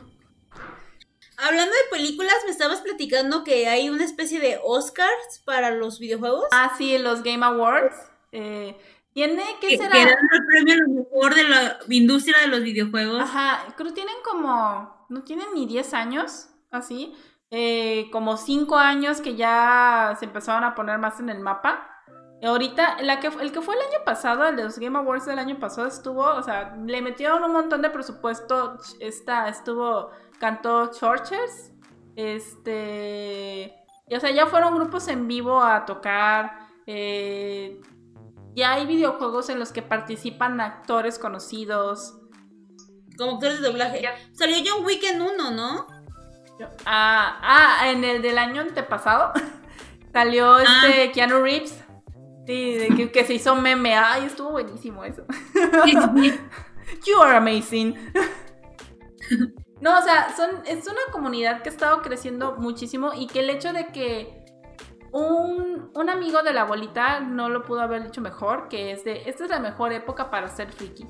[1.35, 6.45] Hablando de películas, me estabas platicando que hay una especie de Oscars para los videojuegos.
[6.53, 7.97] ah sí, los Game Awards,
[8.31, 8.77] eh,
[9.11, 9.91] tiene, ¿qué que, será?
[9.91, 13.21] que dan el premio a lo mejor de la industria de los videojuegos.
[13.21, 17.13] Ajá, creo que tienen como, no tienen ni 10 años, así,
[17.49, 21.89] eh, como 5 años que ya se empezaron a poner más en el mapa.
[22.43, 25.39] Ahorita, la que, el que fue el año pasado, el de los Game Awards del
[25.39, 31.73] año pasado, estuvo, o sea, le metieron un montón de presupuesto, esta, estuvo, cantó Churches,
[32.15, 33.73] este,
[34.07, 37.81] y, o sea, ya fueron grupos en vivo a tocar, eh,
[38.55, 42.19] ya hay videojuegos en los que participan actores conocidos,
[43.17, 44.07] Como actores de doblaje.
[44.33, 45.96] Salió John Wick en uno, ¿no?
[46.85, 49.33] Ah, ah, en el del año antepasado
[50.13, 51.83] salió este Keanu Reeves.
[52.45, 53.95] Sí, de que, que se hizo meme.
[53.95, 55.25] Ay, estuvo buenísimo eso.
[55.83, 56.39] Sí, sí.
[57.05, 57.95] You are amazing.
[59.79, 63.49] No, o sea, son, es una comunidad que ha estado creciendo muchísimo y que el
[63.51, 64.43] hecho de que
[65.11, 69.29] un, un amigo de la abuelita no lo pudo haber dicho mejor, que es de,
[69.29, 71.05] esta es la mejor época para ser friki.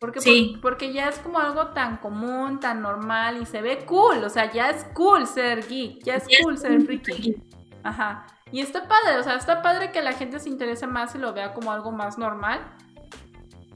[0.00, 0.52] Porque, Sí.
[0.54, 4.24] por- porque ya es como algo tan común, tan normal y se ve cool.
[4.24, 7.36] O sea, ya es cool ser geek, ya es Ya es cool ser friki.
[7.84, 8.26] Ajá.
[8.50, 11.32] Y está padre, o sea, está padre que la gente se interese más y lo
[11.32, 12.60] vea como algo más normal.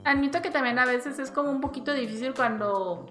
[0.04, 3.06] Admito que también a veces es como un poquito difícil cuando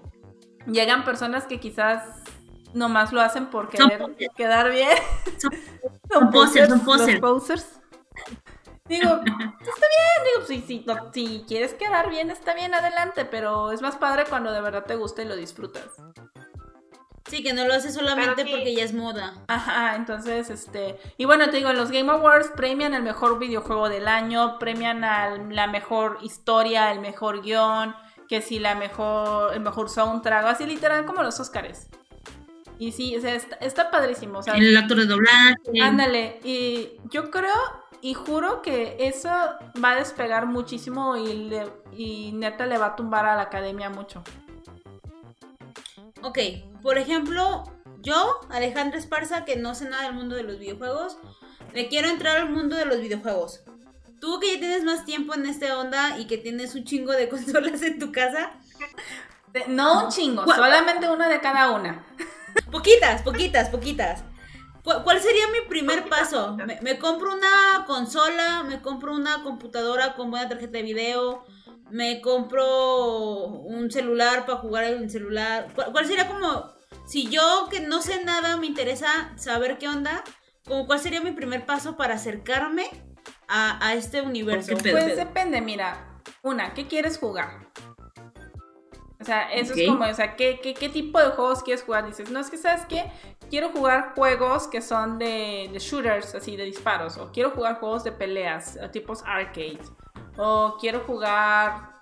[0.66, 2.22] llegan personas que quizás
[2.74, 4.34] nomás lo hacen por Son querer posers.
[4.36, 4.90] quedar bien.
[5.38, 5.52] Son-
[6.12, 7.80] son posers, son los posers.
[8.86, 13.72] Digo, está bien, digo, si, si, no- si quieres quedar bien, está bien, adelante, pero
[13.72, 15.86] es más padre cuando de verdad te gusta y lo disfrutas.
[17.26, 19.32] Sí, que no lo hace solamente porque ya es moda.
[19.48, 20.98] Ajá, entonces, este...
[21.16, 25.30] Y bueno, te digo, los Game Awards premian el mejor videojuego del año, premian a
[25.30, 27.96] la mejor historia, el mejor guion,
[28.28, 31.88] que si la mejor, el mejor soundtrack, así literal como los Oscars.
[32.78, 35.54] Y sí, o sea, está, está padrísimo, o sea, El actor de doblaje.
[35.80, 37.54] ándale, y yo creo
[38.04, 39.30] y juro que eso
[39.82, 43.88] va a despegar muchísimo y, le- y neta le va a tumbar a la academia
[43.88, 44.22] mucho.
[46.22, 46.38] Ok,
[46.82, 47.64] por ejemplo,
[48.02, 51.16] yo, Alejandra Esparza, que no sé nada del mundo de los videojuegos,
[51.72, 53.62] le quiero entrar al mundo de los videojuegos.
[54.20, 57.28] Tú que ya tienes más tiempo en esta onda y que tienes un chingo de
[57.30, 58.50] consolas en tu casa,
[59.66, 62.04] No un chingo, ¿Cuál- solamente una de cada una.
[62.70, 64.24] poquitas, poquitas, poquitas.
[64.84, 66.56] ¿Cu- ¿Cuál sería mi primer paso?
[66.66, 71.44] Me, me compro una consola, me compro una computadora con buena tarjeta de video,
[71.90, 75.68] me compro un celular para jugar en el celular.
[75.74, 76.70] ¿Cuál, cuál sería como,
[77.06, 80.22] si yo que no sé nada me interesa saber qué onda,
[80.66, 82.86] como cuál sería mi primer paso para acercarme
[83.48, 84.74] a, a este universo?
[84.90, 86.10] Pues depende, mira.
[86.42, 87.68] Una, ¿qué quieres jugar?
[89.20, 92.06] O sea, eso es como, o sea, ¿qué, qué, qué tipo de juegos quieres jugar?
[92.06, 93.04] Dices, no, es que, ¿sabes qué?
[93.48, 97.16] Quiero jugar juegos que son de, de shooters, así, de disparos.
[97.18, 99.78] O quiero jugar juegos de peleas, tipos arcade.
[100.36, 101.92] O quiero jugar,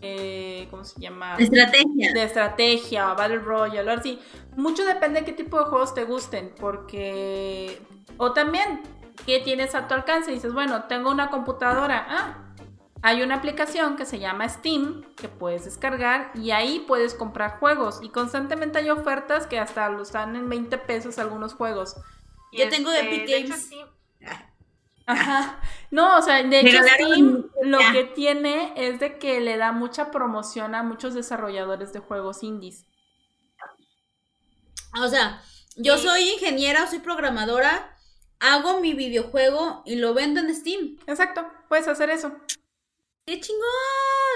[0.00, 1.36] eh, ¿cómo se llama?
[1.36, 2.12] Estrategia.
[2.12, 4.18] de estrategia o Battle Royale o así.
[4.56, 7.80] Mucho depende de qué tipo de juegos te gusten, porque...
[8.16, 8.80] O también,
[9.26, 10.32] ¿qué tienes a tu alcance?
[10.32, 12.06] Dices, bueno, tengo una computadora.
[12.08, 12.45] Ah,
[13.02, 18.00] hay una aplicación que se llama Steam, que puedes descargar y ahí puedes comprar juegos.
[18.02, 21.96] Y constantemente hay ofertas que hasta los dan en 20 pesos algunos juegos.
[22.52, 23.70] Yo tengo este, Epic de hecho, Games.
[25.08, 25.60] Ajá.
[25.92, 30.10] No, o sea, de hecho Steam lo que tiene es de que le da mucha
[30.10, 32.86] promoción a muchos desarrolladores de juegos indies.
[35.00, 35.42] O sea,
[35.76, 36.06] yo Sí.
[36.06, 37.96] soy ingeniera, soy programadora,
[38.40, 40.96] hago mi videojuego y lo vendo en Steam.
[41.06, 42.32] Exacto, puedes hacer eso.
[43.26, 43.66] ¡Qué chingón!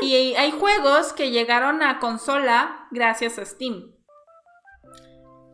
[0.03, 3.95] Y hay juegos que llegaron a consola gracias a Steam.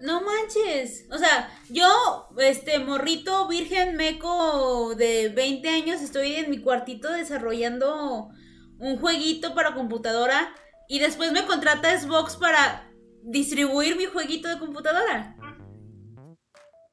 [0.01, 1.07] No manches.
[1.11, 8.31] O sea, yo, este, morrito, virgen, meco de 20 años, estoy en mi cuartito desarrollando
[8.79, 10.55] un jueguito para computadora
[10.88, 12.90] y después me contrata Xbox para
[13.22, 15.36] distribuir mi jueguito de computadora.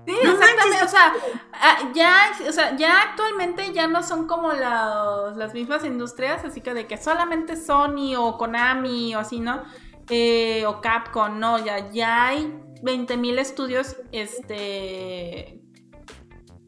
[0.06, 0.84] Sí, exactamente.
[0.84, 1.14] O sea,
[1.54, 2.18] ah, ya,
[2.50, 6.88] o sea, ya actualmente ya no son como la- las mismas industrias, así que de
[6.88, 9.64] que solamente Sony o Konami o así, ¿no?
[10.10, 15.62] Eh, o Capcom, no, ya, ya hay 20.000 estudios este,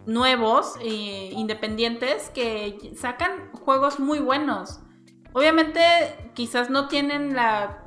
[0.06, 4.80] nuevos, eh, independientes, que sacan juegos muy buenos.
[5.34, 5.82] Obviamente,
[6.34, 7.85] quizás no tienen la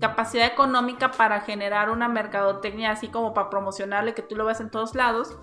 [0.00, 4.70] capacidad económica para generar una mercadotecnia así como para promocionarle que tú lo ves en
[4.70, 5.36] todos lados.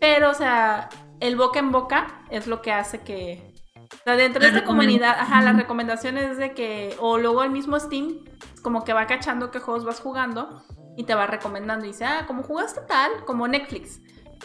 [0.00, 0.88] Pero, o sea,
[1.20, 3.54] el boca en boca es lo que hace que...
[3.92, 5.60] O sea, dentro de La esta recomen- comunidad, ajá, las Ujú.
[5.62, 8.18] recomendaciones es de que, o luego el mismo Steam,
[8.62, 10.62] como que va cachando qué juegos vas jugando
[10.96, 11.84] y te va recomendando.
[11.84, 14.00] Y dice, ah, como jugaste tal, como Netflix.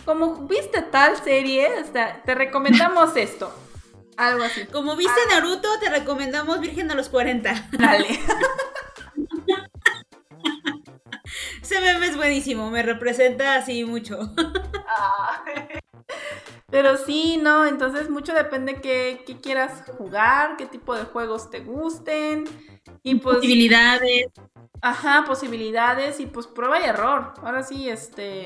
[0.05, 3.51] Como viste tal serie, o sea, te recomendamos esto.
[4.17, 4.65] Algo así.
[4.67, 7.69] Como viste Naruto, te recomendamos Virgen a los 40.
[7.71, 8.07] Dale.
[11.61, 14.19] Ese meme es buenísimo, me representa así mucho.
[14.87, 15.43] Ah,
[16.69, 21.59] Pero sí, no, entonces mucho depende qué, qué quieras jugar, qué tipo de juegos te
[21.61, 22.45] gusten.
[23.03, 24.27] Y pues, Posibilidades.
[24.81, 27.33] ajá, posibilidades y pues prueba y error.
[27.43, 28.45] Ahora sí, este,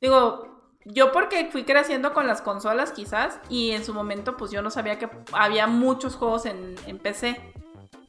[0.00, 4.62] digo, yo porque fui creciendo con las consolas quizás y en su momento pues yo
[4.62, 7.40] no sabía que había muchos juegos en, en PC.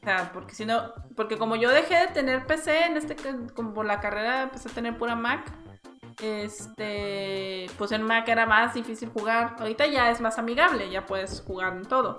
[0.03, 3.15] O sea, porque si no, porque como yo dejé de tener PC en este,
[3.53, 5.49] como por la carrera empecé a tener pura Mac.
[6.21, 9.55] Este, pues en Mac era más difícil jugar.
[9.59, 12.17] Ahorita ya es más amigable, ya puedes jugar en todo.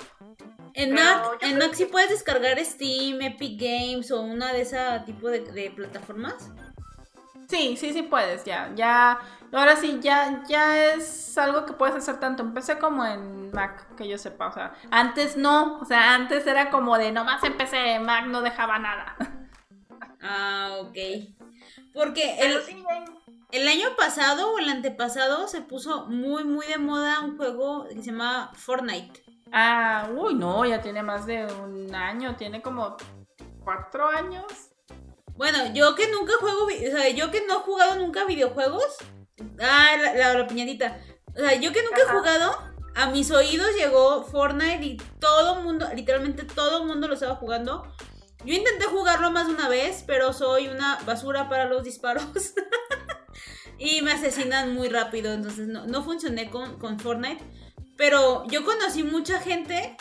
[0.73, 4.79] En Pero Mac, en Mac sí puedes descargar Steam, Epic Games o una de ese
[5.05, 6.53] tipo de, de plataformas.
[7.49, 9.19] Sí, sí, sí puedes, ya, ya,
[9.53, 13.95] ahora sí, ya, ya es algo que puedes hacer tanto en PC como en Mac,
[13.97, 17.57] que yo sepa, o sea, antes no, o sea, antes era como de nomás en
[17.57, 19.17] PC, Mac no dejaba nada.
[20.27, 20.97] Ah, ok.
[21.93, 22.59] Porque el,
[23.53, 27.97] el año pasado o el antepasado se puso muy, muy de moda un juego que
[27.97, 29.23] se llama Fortnite.
[29.53, 32.97] Ah, uy, no, ya tiene más de un año, tiene como
[33.63, 34.74] cuatro años.
[35.37, 38.97] Bueno, yo que nunca juego, o sea, yo que no he jugado nunca videojuegos.
[39.61, 40.99] Ah, la, la, la piñadita.
[41.35, 42.57] O sea, yo que nunca he jugado,
[42.95, 47.93] a mis oídos llegó Fortnite y todo mundo, literalmente todo el mundo lo estaba jugando.
[48.45, 52.25] Yo intenté jugarlo más de una vez, pero soy una basura para los disparos.
[53.79, 57.43] y me asesinan muy rápido, entonces no, no funcioné con, con Fortnite.
[57.97, 59.97] Pero yo conocí mucha gente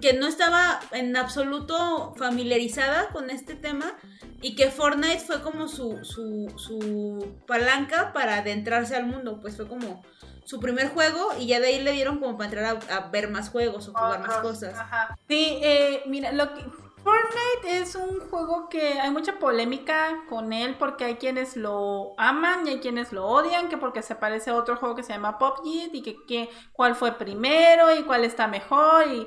[0.00, 3.94] que no estaba en absoluto familiarizada con este tema
[4.42, 9.66] y que Fortnite fue como su, su, su palanca para adentrarse al mundo, pues fue
[9.66, 10.02] como
[10.44, 13.30] su primer juego y ya de ahí le dieron como para entrar a, a ver
[13.30, 14.78] más juegos o jugar más cosas.
[14.78, 15.18] Ajá.
[15.28, 16.62] Sí, eh, mira, lo que
[17.06, 22.66] Fortnite es un juego que hay mucha polémica con él porque hay quienes lo aman
[22.66, 25.38] y hay quienes lo odian, que porque se parece a otro juego que se llama
[25.38, 29.26] PUBG y que, que cuál fue primero y cuál está mejor y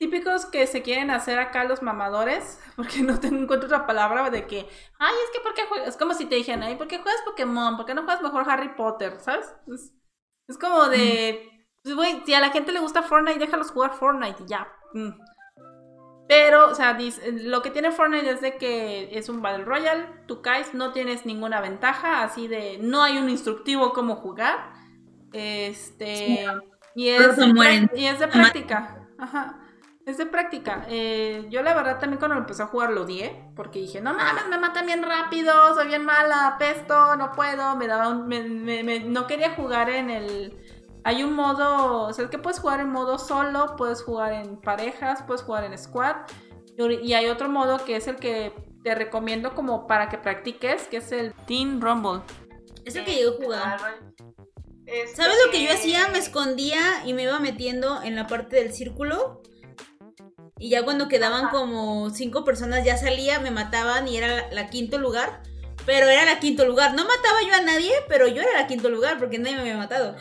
[0.00, 4.46] típicos que se quieren hacer acá los mamadores, porque no tengo encuentro otra palabra de
[4.46, 4.66] que,
[4.98, 7.76] ay, es que porque juegas, es como si te dijeran, ay, ¿por qué juegas Pokémon?
[7.76, 9.20] ¿Por qué no juegas mejor Harry Potter?
[9.20, 9.54] ¿Sabes?
[9.72, 9.92] Es,
[10.48, 14.46] es como de, pues, si a la gente le gusta Fortnite, déjalos jugar Fortnite y
[14.46, 14.72] ya.
[14.94, 15.10] Mm.
[16.26, 16.96] Pero, o sea,
[17.42, 21.26] lo que tiene Fortnite es de que es un Battle Royale, tú caes, no tienes
[21.26, 24.72] ninguna ventaja, así de, no hay un instructivo cómo jugar.
[25.32, 26.46] Este,
[26.94, 27.36] y es,
[27.94, 29.06] y es de práctica.
[29.18, 29.60] Ajá.
[30.06, 30.84] Es de práctica.
[30.88, 34.48] Eh, yo la verdad también cuando empecé a jugar lo odié, porque dije, no mames,
[34.48, 38.82] me matan bien rápido, soy bien mala, pesto, no puedo, me daba un- me- me-
[38.82, 40.56] me- no quería jugar en el...
[41.04, 45.22] Hay un modo, o sea, que puedes jugar en modo solo, puedes jugar en parejas,
[45.26, 46.16] puedes jugar en squad,
[46.76, 50.88] y y hay otro modo que es el que te recomiendo como para que practiques,
[50.88, 52.22] que es el Team Rumble.
[52.84, 53.80] Es el que llegué a jugar.
[54.86, 56.08] Este, ¿Sabes lo que yo hacía?
[56.08, 59.42] Me escondía y me iba metiendo en la parte del círculo.
[60.60, 61.50] Y ya cuando quedaban Ajá.
[61.50, 65.42] como cinco personas ya salía, me mataban y era la, la quinto lugar.
[65.86, 66.92] Pero era la quinto lugar.
[66.94, 69.78] No mataba yo a nadie, pero yo era la quinto lugar porque nadie me había
[69.78, 70.14] matado.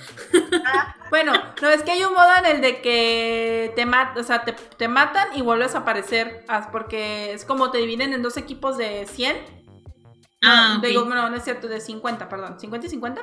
[1.10, 4.46] Bueno, no, es que hay un modo en el de que te, mat o sea,
[4.46, 8.38] te, te matan y vuelves a aparecer, ah, porque es como te dividen en dos
[8.38, 9.36] equipos de 100.
[9.36, 10.86] No, Ah, ok.
[10.86, 13.22] digo, no, no es cierto, de 50, perdón, 50 y 50.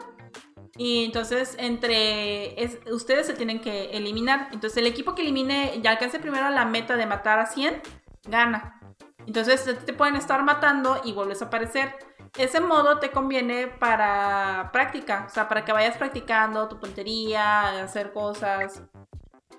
[0.77, 4.49] Y entonces entre es- ustedes se tienen que eliminar.
[4.53, 7.81] Entonces el equipo que elimine y alcance primero la meta de matar a 100,
[8.29, 8.81] gana.
[9.27, 11.95] Entonces te pueden estar matando y vuelves a aparecer.
[12.39, 18.13] Ese modo te conviene para práctica, o sea, para que vayas practicando tu puntería, hacer
[18.13, 18.83] cosas.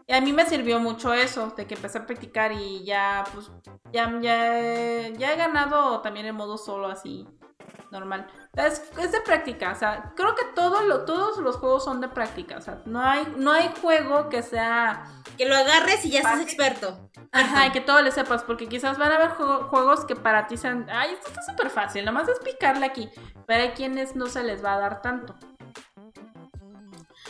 [0.05, 3.51] Y a mí me sirvió mucho eso, de que empecé a practicar y ya, pues,
[3.91, 7.27] ya, ya, ya he ganado también en modo solo así,
[7.91, 8.27] normal.
[8.57, 12.07] Es, es de práctica, o sea, creo que todo lo, todos los juegos son de
[12.07, 15.05] práctica, o sea, no hay, no hay juego que sea...
[15.37, 16.47] Que lo agarres y ya seas Fácil.
[16.47, 17.09] experto.
[17.31, 20.47] Ajá, y que todo le sepas, porque quizás van a haber juego- juegos que para
[20.47, 23.07] ti sean, ay, esto está súper fácil, nomás es picarle aquí,
[23.45, 25.35] pero hay quienes no se les va a dar tanto.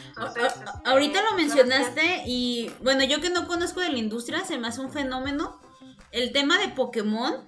[0.09, 4.45] Entonces, A- a- ahorita lo mencionaste y bueno, yo que no conozco de la industria,
[4.45, 5.59] se me hace un fenómeno
[6.11, 7.45] el tema de Pokémon.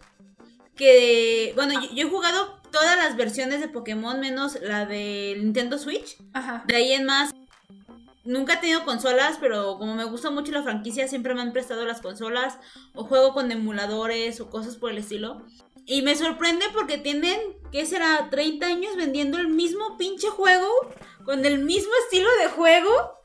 [0.75, 5.77] Que, bueno, yo, yo he jugado todas las versiones de Pokémon menos la de Nintendo
[5.77, 6.17] Switch.
[6.33, 6.63] Ajá.
[6.67, 7.33] De ahí en más,
[8.23, 11.85] nunca he tenido consolas, pero como me gusta mucho la franquicia, siempre me han prestado
[11.85, 12.57] las consolas
[12.93, 15.45] o juego con emuladores o cosas por el estilo.
[15.85, 17.39] Y me sorprende porque tienen,
[17.71, 18.29] ¿qué será?
[18.29, 20.67] 30 años vendiendo el mismo pinche juego,
[21.25, 23.18] con el mismo estilo de juego.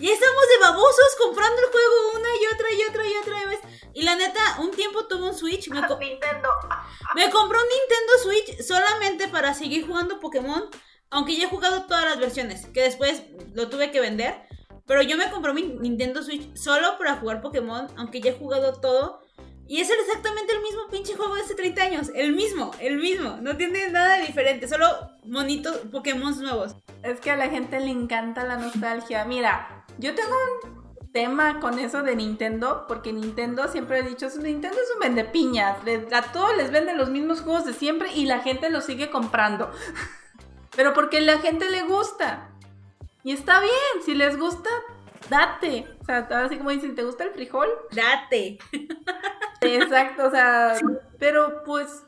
[0.00, 3.60] Y estamos de babosos comprando el juego una y otra y otra y otra vez.
[3.94, 6.48] Y la neta, un tiempo tuve un Switch, me, co- Nintendo.
[7.14, 10.68] me compré un Nintendo Switch solamente para seguir jugando Pokémon,
[11.10, 13.22] aunque ya he jugado todas las versiones, que después
[13.54, 14.42] lo tuve que vender.
[14.86, 18.80] Pero yo me compré mi Nintendo Switch solo para jugar Pokémon, aunque ya he jugado
[18.80, 19.22] todo.
[19.66, 22.10] Y es exactamente el mismo pinche juego de hace 30 años.
[22.14, 23.38] El mismo, el mismo.
[23.40, 24.86] No tiene nada de diferente, solo
[25.24, 26.74] monitos Pokémon nuevos.
[27.02, 29.24] Es que a la gente le encanta la nostalgia.
[29.24, 30.34] Mira, yo tengo
[30.64, 35.78] un tema con eso de Nintendo, porque Nintendo siempre he dicho, Nintendo es un vendepiñas,
[36.12, 39.70] a todos les venden los mismos juegos de siempre y la gente los sigue comprando.
[40.76, 42.50] Pero porque la gente le gusta.
[43.22, 44.68] Y está bien, si les gusta,
[45.30, 45.86] date.
[46.00, 47.68] O sea, ahora sí como dicen, ¿te gusta el frijol?
[47.92, 48.58] Date.
[49.60, 50.74] Exacto, o sea,
[51.18, 52.02] pero pues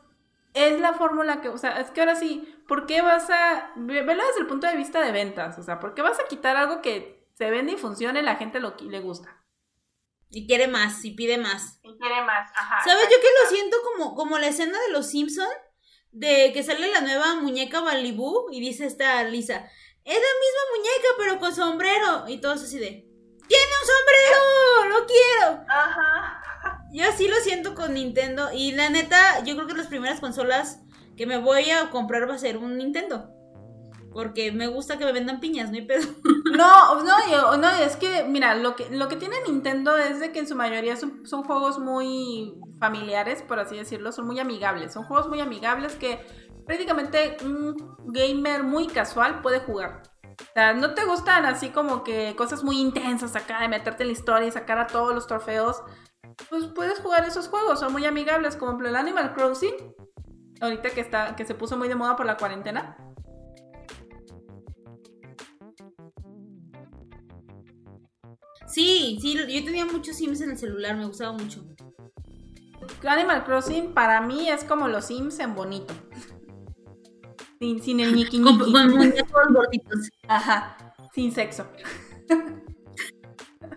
[0.53, 4.03] es la fórmula que, o sea, es que ahora sí, ¿por qué vas a, ve-
[4.03, 6.55] velo desde el punto de vista de ventas, o sea, ¿por qué vas a quitar
[6.55, 9.43] algo que se vende y funcione y la gente lo, le gusta?
[10.29, 11.79] Y quiere más, y pide más.
[11.83, 12.51] Y quiere más.
[12.55, 12.83] Ajá.
[12.83, 13.03] ¿Sabes?
[13.03, 15.47] Yo que lo siento como, como la escena de los Simpson
[16.11, 19.69] de que sale la nueva muñeca Balibú y dice esta Lisa,
[20.03, 22.27] es la misma muñeca pero con sombrero.
[22.27, 23.07] Y todos así de,
[23.47, 24.99] ¡tiene un sombrero!
[24.99, 25.65] ¡Lo quiero!
[25.69, 26.87] Ajá.
[26.91, 30.79] Yo así lo siento con Nintendo y la neta, yo creo que las primeras consolas
[31.15, 33.36] que me voy a comprar va a ser un Nintendo.
[34.17, 36.07] Porque me gusta que me vendan piñas, no hay pedo.
[36.57, 40.31] No, no, yo- no, es que, mira, lo que, lo que tiene Nintendo es de
[40.31, 44.91] que en su mayoría son, son juegos muy familiares, por así decirlo, son muy amigables,
[44.93, 46.19] son juegos muy amigables que
[46.65, 47.75] prácticamente un
[48.07, 50.01] gamer muy casual puede jugar.
[50.23, 54.07] O sea, no te gustan así como que cosas muy intensas acá de meterte en
[54.07, 55.83] la historia y sacar a todos los trofeos.
[56.49, 59.75] Pues puedes jugar esos juegos, son muy amigables, como el Animal Crossing,
[60.59, 62.97] ahorita que está, que se puso muy de moda por la cuarentena.
[68.67, 71.63] Sí, sí, yo tenía muchos Sims en el celular, me gustaba mucho.
[73.05, 75.93] Animal Crossing para mí es como los Sims en bonito.
[77.59, 78.71] Sin, sin el ñiqui Con, ñiqui.
[78.71, 80.09] con muñecos gorditos.
[80.27, 80.77] Ajá,
[81.13, 81.67] sin sexo.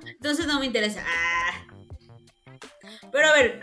[0.04, 1.02] Entonces no me interesa.
[1.06, 1.66] Ah.
[3.10, 3.60] Pero a ver,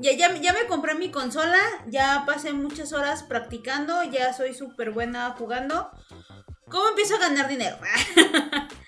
[0.00, 4.90] ya, ya, ya me compré mi consola, ya pasé muchas horas practicando, ya soy súper
[4.90, 5.90] buena jugando.
[6.68, 7.76] ¿Cómo empiezo a ganar dinero?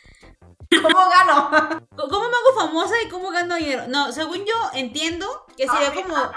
[0.71, 1.51] ¿Cómo gano?
[1.97, 3.85] ¿Cómo me hago famosa y cómo gano dinero?
[3.89, 6.14] No, según yo entiendo que sería como...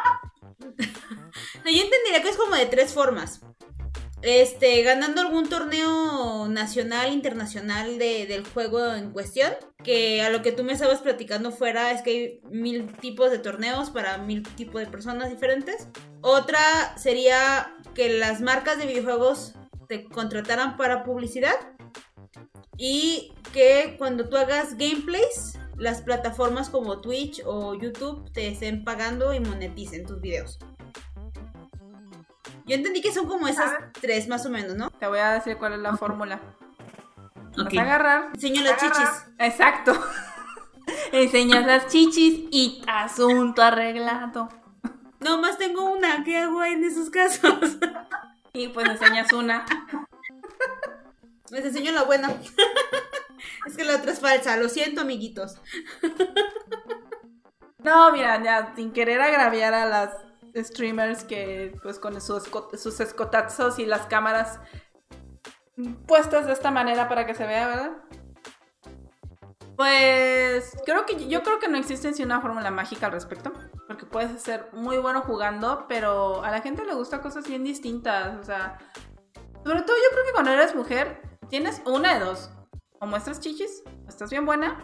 [1.65, 3.39] No, yo entendería que es como de tres formas.
[4.21, 9.53] Este, ganando algún torneo nacional, internacional de- del juego en cuestión.
[9.83, 13.39] Que a lo que tú me estabas platicando fuera es que hay mil tipos de
[13.39, 15.87] torneos para mil tipos de personas diferentes.
[16.21, 16.59] Otra
[16.97, 19.53] sería que las marcas de videojuegos
[19.87, 21.55] te contrataran para publicidad.
[22.77, 29.33] Y que cuando tú hagas gameplays, las plataformas como Twitch o YouTube te estén pagando
[29.33, 30.59] y moneticen tus videos.
[32.65, 33.91] Yo entendí que son como esas Ah.
[33.99, 34.89] tres más o menos, ¿no?
[34.91, 36.39] Te voy a decir cuál es la fórmula.
[37.57, 37.73] Vas Ok.
[37.77, 38.29] a agarrar.
[38.33, 39.09] Enseño las chichis.
[39.37, 39.91] Exacto.
[41.11, 44.49] Enseñas las chichis y asunto arreglado.
[45.19, 47.77] Nomás tengo una, ¿qué hago en esos casos?
[48.53, 49.65] Y pues enseñas una.
[51.53, 52.29] Les enseño la buena.
[53.67, 55.55] es que la otra es falsa, lo siento, amiguitos.
[57.79, 60.15] No, mira, ya sin querer agraviar a las
[60.55, 62.49] streamers que pues con sus,
[62.81, 64.61] sus escotazos y las cámaras
[66.07, 67.91] puestas de esta manera para que se vea, ¿verdad?
[69.75, 73.51] Pues creo que yo creo que no existe en sí una fórmula mágica al respecto,
[73.85, 78.39] porque puedes ser muy bueno jugando, pero a la gente le gusta cosas bien distintas,
[78.39, 78.77] o sea,
[79.65, 82.49] sobre todo yo creo que cuando eres mujer tienes una de dos,
[82.99, 84.83] o muestras chichis, o estás bien buena,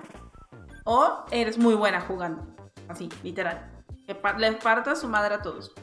[0.86, 2.46] o eres muy buena jugando.
[2.88, 3.72] Así, literal.
[4.06, 5.74] Que par- le partas su madre a todos.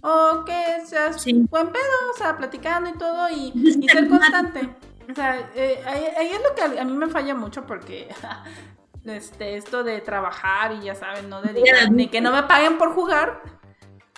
[0.00, 1.32] O que seas Sí.
[1.50, 1.82] buen pedo,
[2.14, 3.50] o sea, platicando y todo, y,
[3.82, 4.76] y ser constante.
[5.10, 8.14] O sea, eh, ahí, ahí es lo que a, mí me falla mucho porque
[9.04, 12.94] este, esto de trabajar y ya saben, no dedicar, de que no me paguen por
[12.94, 13.42] jugar,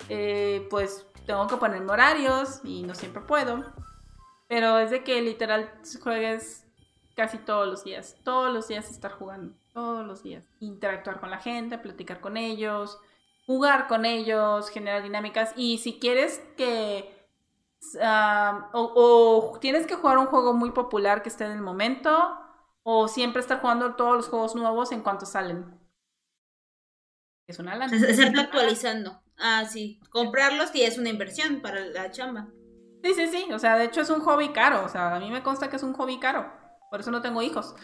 [0.07, 3.65] eh, pues tengo que ponerme horarios y no siempre puedo.
[4.47, 5.71] Pero es de que literal
[6.01, 6.65] juegues
[7.15, 8.15] casi todos los días.
[8.23, 9.55] Todos los días estar jugando.
[9.73, 10.45] Todos los días.
[10.59, 12.99] Interactuar con la gente, platicar con ellos,
[13.45, 15.53] jugar con ellos, generar dinámicas.
[15.55, 17.27] Y si quieres que...
[18.01, 22.37] ah, o, tienes que jugar un juego muy popular que esté en el momento.
[22.83, 25.77] O siempre estar jugando todos los juegos nuevos en cuanto salen.
[27.47, 27.97] Es una lana.
[27.97, 29.21] Estarlo actualizando.
[29.37, 29.99] Ah, sí.
[30.09, 32.47] Comprarlos ya es una inversión para la chamba.
[33.07, 33.53] Sí, sí, sí.
[33.53, 34.83] O sea, de hecho es un hobby caro.
[34.85, 36.51] O sea, a mí me consta que es un hobby caro.
[36.89, 37.75] Por eso no tengo hijos.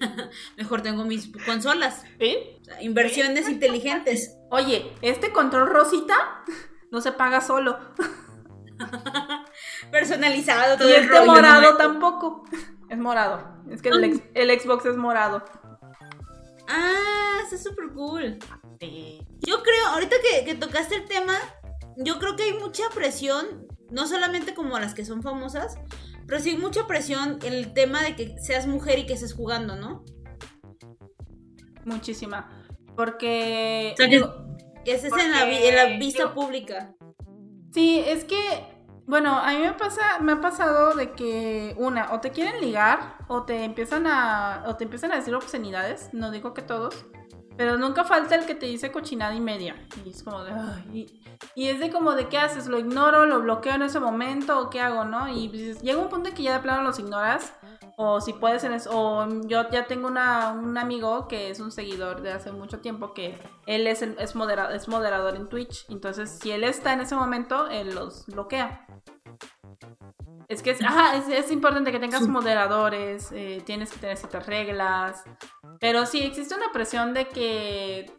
[0.56, 2.02] Mejor tengo mis consolas.
[2.18, 2.36] ¿Sí?
[2.60, 4.36] O sea, inversiones inteligentes.
[4.50, 6.14] Oye, este control rosita
[6.90, 7.78] no se paga solo.
[9.90, 11.76] Personalizado todo Y el este rollo, morado ¿no?
[11.76, 12.44] tampoco.
[12.88, 13.56] Es morado.
[13.70, 15.44] Es que el, ex- el Xbox es morado.
[16.68, 18.38] Ah, está súper cool.
[19.46, 21.34] Yo creo, ahorita que, que tocaste el tema,
[21.96, 25.78] yo creo que hay mucha presión, no solamente como las que son famosas,
[26.26, 29.76] pero sí mucha presión en el tema de que seas mujer y que estés jugando,
[29.76, 30.04] ¿no?
[31.84, 32.50] Muchísima.
[32.96, 33.92] Porque.
[33.94, 34.24] O sea, que,
[34.84, 36.94] que estés en la, en la vista pública.
[37.72, 38.74] Sí, es que.
[39.06, 43.18] Bueno, a mí me pasa, me ha pasado de que una, o te quieren ligar,
[43.28, 47.06] o te empiezan a, o te empiezan a decir obscenidades, no digo que todos,
[47.56, 49.76] pero nunca falta el que te dice cochinada y media.
[50.04, 51.20] Y es como de, "Ay",
[51.54, 54.70] y, es de como de qué haces, lo ignoro, lo bloqueo en ese momento, o
[54.70, 55.28] qué hago, ¿no?
[55.28, 57.52] Y dices, llega un punto en que ya de plano los ignoras,
[57.96, 60.18] o si puedes en eso, o yo ya tengo un
[60.78, 64.86] amigo que es un seguidor de hace mucho tiempo que él es, es, modera- es
[64.88, 68.86] moderador en Twitch, entonces si él está en ese momento, él los bloquea.
[70.48, 72.28] Es que es, ajá, es, es importante que tengas Sí.
[72.28, 75.24] moderadores, eh, tienes que tener ciertas reglas,
[75.80, 78.10] pero sí existe una presión de que...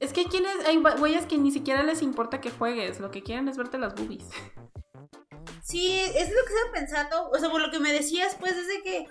[0.00, 3.22] Es que hay quienes, hay güeyes que ni siquiera les importa que juegues, lo que
[3.22, 4.24] quieren es verte las boobies.
[5.62, 8.66] Sí, es lo que estaba pensando, o sea, por lo que me decías, pues, es
[8.68, 9.06] de que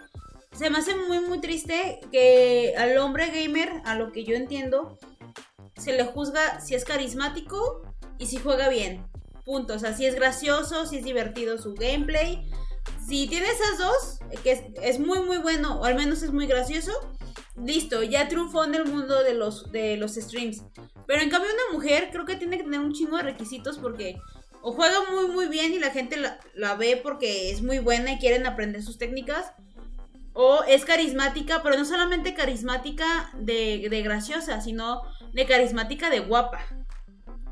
[0.51, 4.97] se me hace muy, muy triste que al hombre gamer, a lo que yo entiendo,
[5.77, 7.81] se le juzga si es carismático
[8.17, 9.05] y si juega bien.
[9.45, 9.73] Punto.
[9.73, 12.49] O sea, si es gracioso, si es divertido su gameplay.
[13.07, 16.91] Si tiene esas dos, que es, muy, muy bueno, o al menos es muy gracioso,
[17.63, 20.63] listo, ya triunfó en el mundo de los, de los streams.
[21.05, 24.19] Pero en cambio, una mujer creo que tiene que tener un chingo de requisitos porque
[24.61, 28.13] o juega muy, muy bien y la gente la, la ve porque es muy buena
[28.13, 29.51] y quieren aprender sus técnicas.
[30.33, 35.01] O es carismática, pero no solamente carismática de, de graciosa, sino
[35.33, 36.65] de carismática de guapa.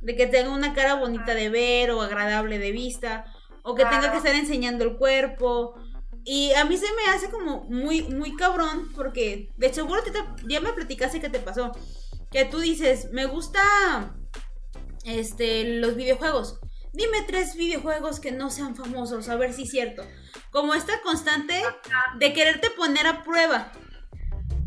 [0.01, 3.25] De que tenga una cara bonita de ver o agradable de vista.
[3.63, 5.75] O que tenga que estar enseñando el cuerpo.
[6.23, 10.11] Y a mí se me hace como muy, muy cabrón porque de seguro te,
[10.47, 11.71] ya me platicaste qué te pasó.
[12.31, 13.61] Que tú dices, me gusta
[15.03, 16.59] este, los videojuegos.
[16.93, 20.03] Dime tres videojuegos que no sean famosos, a ver si es cierto.
[20.51, 21.61] Como esta constante
[22.17, 23.71] de quererte poner a prueba.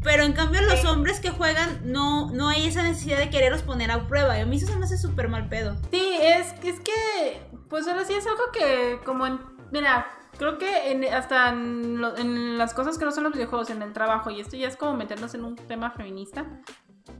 [0.03, 3.91] Pero en cambio los hombres que juegan no, no hay esa necesidad de quererlos poner
[3.91, 4.37] a prueba.
[4.37, 5.77] Y a mí eso se me hace súper mal pedo.
[5.91, 9.39] Sí, es, es que, pues ahora sí es algo que, como en,
[9.71, 10.07] mira,
[10.39, 13.81] creo que en- hasta en, lo- en las cosas que no son los videojuegos, en
[13.83, 16.47] el trabajo, y esto ya es como meternos en un tema feminista,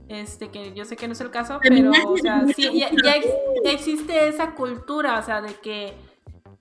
[0.09, 2.97] este, que yo sé que no es el caso, pero, o sea, sí, ya, feminazi.
[3.03, 5.93] ya ex- ya existe esa cultura, o sea, de que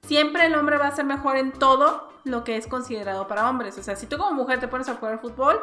[0.02, 3.76] siempre el hombre va a ser mejor en todo lo que es considerado para hombres.
[3.78, 5.60] O sea, si tú como mujer te pones a jugar fútbol,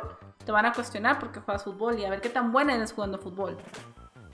[0.50, 3.20] te van a cuestionar porque juegas fútbol y a ver qué tan buena eres jugando
[3.20, 3.56] fútbol.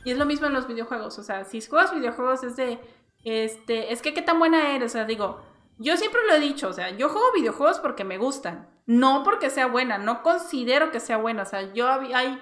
[0.05, 1.19] Y es lo mismo en los videojuegos.
[1.19, 2.79] O sea, si juegas videojuegos es de.
[3.25, 3.91] Este.
[3.91, 4.91] Es que qué tan buena eres.
[4.91, 5.41] O sea, digo.
[5.77, 6.69] Yo siempre lo he dicho.
[6.69, 8.69] O sea, yo juego videojuegos porque me gustan.
[8.85, 9.97] No porque sea buena.
[9.97, 11.41] No considero que sea buena.
[11.41, 12.41] O sea, yo hay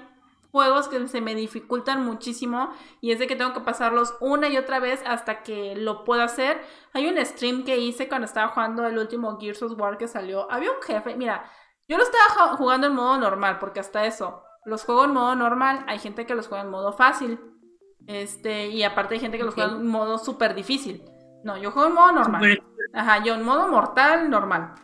[0.51, 2.71] juegos que se me dificultan muchísimo.
[3.01, 6.21] Y es de que tengo que pasarlos una y otra vez hasta que lo puedo
[6.21, 6.61] hacer.
[6.93, 10.47] Hay un stream que hice cuando estaba jugando el último Gears of War que salió.
[10.51, 11.15] Había un jefe.
[11.15, 11.49] Mira,
[11.87, 13.59] yo lo estaba ju- jugando en modo normal.
[13.59, 14.43] Porque hasta eso.
[14.65, 15.83] Los juego en modo normal.
[15.87, 17.39] Hay gente que los juega en modo fácil.
[18.07, 21.03] Este, y aparte hay gente que los juega en modo súper difícil.
[21.43, 22.61] No, yo juego en modo normal.
[22.93, 24.75] Ajá, yo en modo mortal, normal.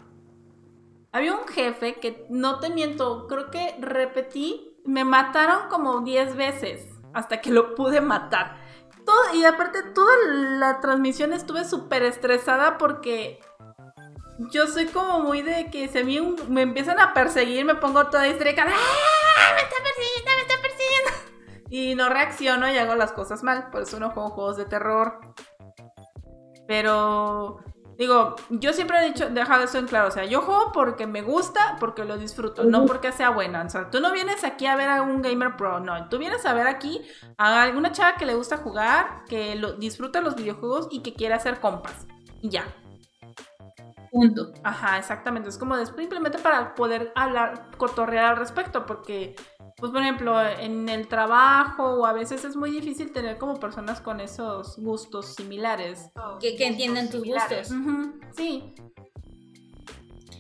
[1.12, 6.88] Había un jefe que, no te miento, creo que repetí, me mataron como 10 veces
[7.14, 8.58] hasta que lo pude matar.
[9.06, 13.40] Todo, y aparte, toda la transmisión estuve súper estresada porque
[14.52, 18.08] yo soy como muy de que si a mí me empiezan a perseguir, me pongo
[18.08, 18.66] toda histérica.
[18.68, 19.54] ¡Ah!
[19.56, 20.32] ¡Me está persiguiendo!
[20.36, 21.10] ¡Me está persiguiendo!
[21.72, 23.70] Y no reacciono y hago las cosas mal.
[23.70, 25.20] Por eso no juego juegos de terror.
[26.68, 27.60] Pero
[28.00, 31.22] Digo, yo siempre he dicho, dejado eso en claro, o sea, yo juego porque me
[31.22, 33.62] gusta, porque lo disfruto, no porque sea buena.
[33.64, 36.46] O sea, tú no vienes aquí a ver a un gamer pro, no, tú vienes
[36.46, 37.02] a ver aquí
[37.38, 41.34] a alguna chava que le gusta jugar, que lo, disfruta los videojuegos y que quiere
[41.34, 42.08] hacer compas.
[42.42, 42.64] Y ya.
[44.12, 44.52] Punto.
[44.64, 45.50] Ajá, exactamente.
[45.50, 49.36] Es como simplemente para poder hablar, cotorrear al respecto, porque
[49.80, 54.02] pues por ejemplo, en el trabajo o a veces es muy difícil tener como personas
[54.02, 56.10] con esos gustos similares.
[56.40, 57.70] Que, que entiendan tus gustos.
[58.36, 58.74] Sí.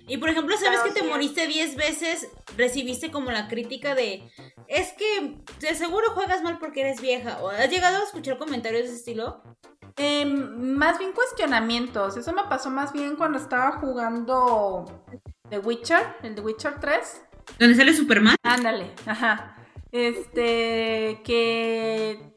[0.07, 2.27] Y por ejemplo, ¿sabes que te moriste 10 veces?
[2.57, 4.29] Recibiste como la crítica de,
[4.67, 7.37] es que de seguro juegas mal porque eres vieja.
[7.41, 9.43] ¿O has llegado a escuchar comentarios de ese estilo?
[10.01, 12.15] Em, más bien cuestionamientos.
[12.15, 14.85] Eso me pasó más bien cuando estaba jugando
[15.49, 17.25] The Witcher, el The Witcher 3.
[17.59, 18.37] ¿Dónde sale Superman?
[18.43, 19.57] Ándale, ajá.
[19.91, 22.33] Este, que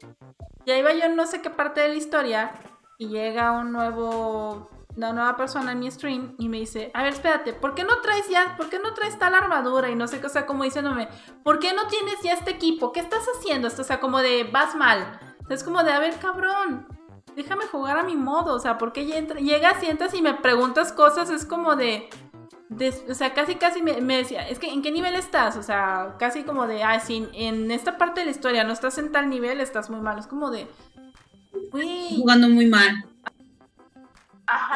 [0.65, 2.51] ya iba yo no sé qué parte de la historia
[2.97, 7.13] y llega un nuevo, una nueva persona en mi stream y me dice, a ver,
[7.13, 9.89] espérate, ¿por qué no traes ya, por qué no traes tal armadura?
[9.89, 11.07] Y no sé qué, o sea, como diciéndome,
[11.45, 12.91] ¿por qué no tienes ya este equipo?
[12.91, 13.69] ¿Qué estás haciendo?
[13.69, 15.17] Esto, o sea, como de, vas mal.
[15.49, 16.87] es como de, a ver, cabrón,
[17.35, 21.29] déjame jugar a mi modo, o sea, ¿por qué llegas, sientas y me preguntas cosas?
[21.29, 22.09] Es como de
[23.09, 25.57] o sea, casi, casi me, decía, es que ¿en qué nivel estás?
[25.57, 28.97] O sea, casi como de, ah, si en esta parte de la historia no estás
[28.97, 30.17] en tal nivel, estás muy mal.
[30.17, 30.67] Es como de,
[32.15, 33.05] Jugando muy mal.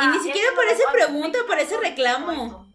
[0.01, 2.67] y ni siquiera parece pregunta, parece reclamo.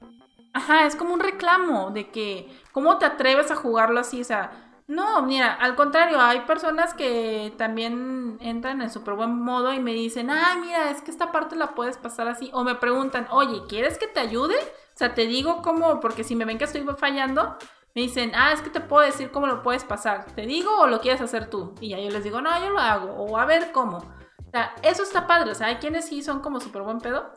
[0.54, 4.20] Ajá, es como un reclamo de que, ¿cómo te atreves a jugarlo así?
[4.20, 9.72] O sea, no, mira, al contrario, hay personas que también entran en súper buen modo
[9.72, 12.50] y me dicen, ay, mira, es que esta parte la puedes pasar así.
[12.52, 14.56] O me preguntan, oye, ¿quieres que te ayude?
[14.56, 17.56] O sea, te digo cómo, porque si me ven que estoy fallando,
[17.94, 20.26] me dicen, ah, es que te puedo decir cómo lo puedes pasar.
[20.34, 21.74] ¿Te digo o lo quieres hacer tú?
[21.80, 23.12] Y ya yo les digo, no, yo lo hago.
[23.12, 23.98] O a ver cómo.
[23.98, 25.52] O sea, eso está padre.
[25.52, 27.32] O sea, hay quienes sí son como súper buen pedo.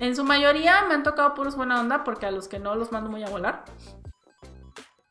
[0.00, 2.92] En su mayoría me han tocado puros buena onda porque a los que no los
[2.92, 3.64] mando muy a volar.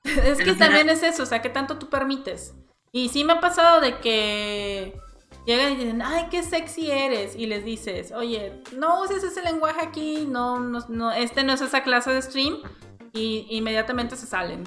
[0.24, 2.54] es que también es eso, o sea, ¿qué tanto tú permites?
[2.92, 5.00] Y sí me ha pasado de que
[5.46, 7.36] llegan y dicen, ay, qué sexy eres.
[7.36, 11.84] Y les dices, oye, no uses ese lenguaje aquí, no, no, este no es esa
[11.84, 12.58] clase de stream.
[13.14, 14.64] Y inmediatamente se salen.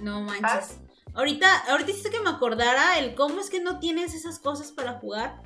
[0.00, 0.78] No manches.
[1.14, 4.94] Ahorita, ahorita hiciste que me acordara el cómo es que no tienes esas cosas para
[4.94, 5.42] jugar.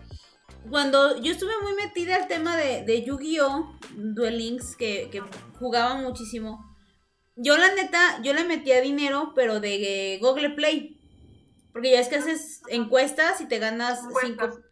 [0.70, 3.78] Cuando yo estuve muy metida al tema de, de Yu-Gi-Oh!
[3.96, 5.22] Duel Links, que, que
[5.58, 6.73] jugaba muchísimo
[7.36, 11.00] yo la neta, yo le metía dinero, pero de Google Play.
[11.72, 14.64] Porque ya es que haces encuestas y te ganas 5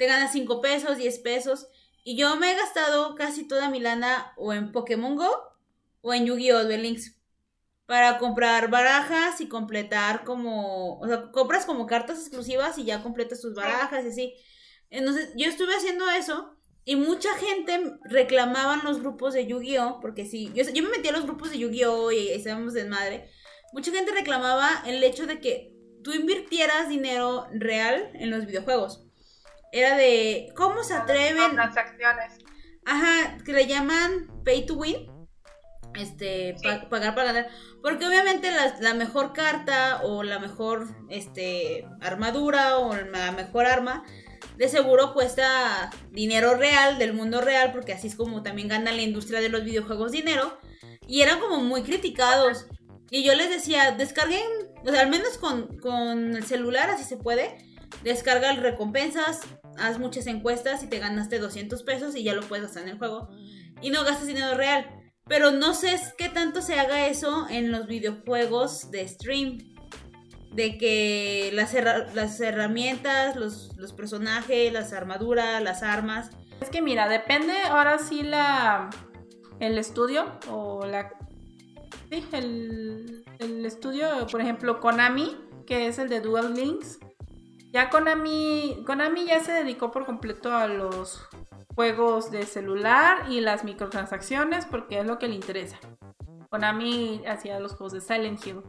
[0.00, 1.68] te ganas cinco pesos, 10 pesos.
[2.02, 5.30] Y yo me he gastado casi toda mi lana o en Pokémon Go
[6.00, 6.64] o en Yu-Gi-Oh!
[6.64, 7.18] Duel Links.
[7.84, 10.98] Para comprar barajas y completar como.
[11.00, 14.34] O sea, compras como cartas exclusivas y ya completas tus barajas y así.
[14.88, 16.56] Entonces, yo estuve haciendo eso.
[16.90, 20.00] Y mucha gente reclamaba en los grupos de Yu-Gi-Oh!
[20.00, 22.10] Porque sí, yo, yo me metí a los grupos de Yu-Gi-Oh!
[22.10, 23.30] y estábamos en madre.
[23.72, 25.72] Mucha gente reclamaba el hecho de que
[26.02, 29.06] tú invirtieras dinero real en los videojuegos.
[29.70, 31.52] Era de, ¿cómo se atreven?
[31.52, 32.38] Transacciones.
[32.84, 35.06] Ajá, que le llaman pay to win.
[35.94, 36.56] Este,
[36.90, 37.50] pagar para ganar.
[37.82, 44.04] Porque obviamente la, la, mejor carta o la mejor este, armadura o la mejor arma
[44.60, 49.00] de seguro cuesta dinero real del mundo real, porque así es como también gana la
[49.00, 50.58] industria de los videojuegos dinero.
[51.06, 52.66] Y eran como muy criticados.
[53.10, 54.42] Y yo les decía, descarguen,
[54.84, 57.56] o sea, al menos con, con el celular, así se puede.
[58.04, 59.40] Descarga recompensas,
[59.78, 62.98] haz muchas encuestas y te ganaste 200 pesos y ya lo puedes gastar en el
[62.98, 63.30] juego.
[63.80, 64.90] Y no gastas dinero real.
[65.26, 69.56] Pero no sé qué tanto se haga eso en los videojuegos de stream
[70.52, 71.74] de que las,
[72.14, 76.30] las herramientas, los, los, personajes, las armaduras, las armas.
[76.60, 78.90] Es que mira, depende ahora sí la
[79.60, 81.12] el estudio o la
[82.10, 85.36] sí, el, el estudio, por ejemplo, Konami,
[85.66, 86.98] que es el de Dual Links.
[87.72, 91.28] Ya Konami, Konami ya se dedicó por completo a los
[91.76, 95.78] juegos de celular y las microtransacciones porque es lo que le interesa.
[96.48, 98.62] Konami hacía los juegos de Silent Hill.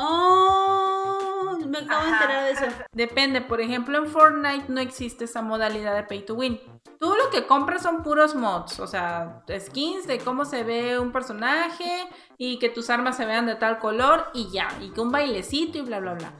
[0.00, 2.64] Oh, me acabo de enterar de eso.
[2.92, 6.60] Depende, por ejemplo, en Fortnite no existe esa modalidad de pay to win.
[7.00, 11.10] Tú lo que compras son puros mods, o sea, skins de cómo se ve un
[11.12, 15.10] personaje y que tus armas se vean de tal color y ya, y que un
[15.10, 16.32] bailecito y bla, bla, bla.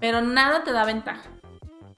[0.00, 1.30] Pero nada te da ventaja.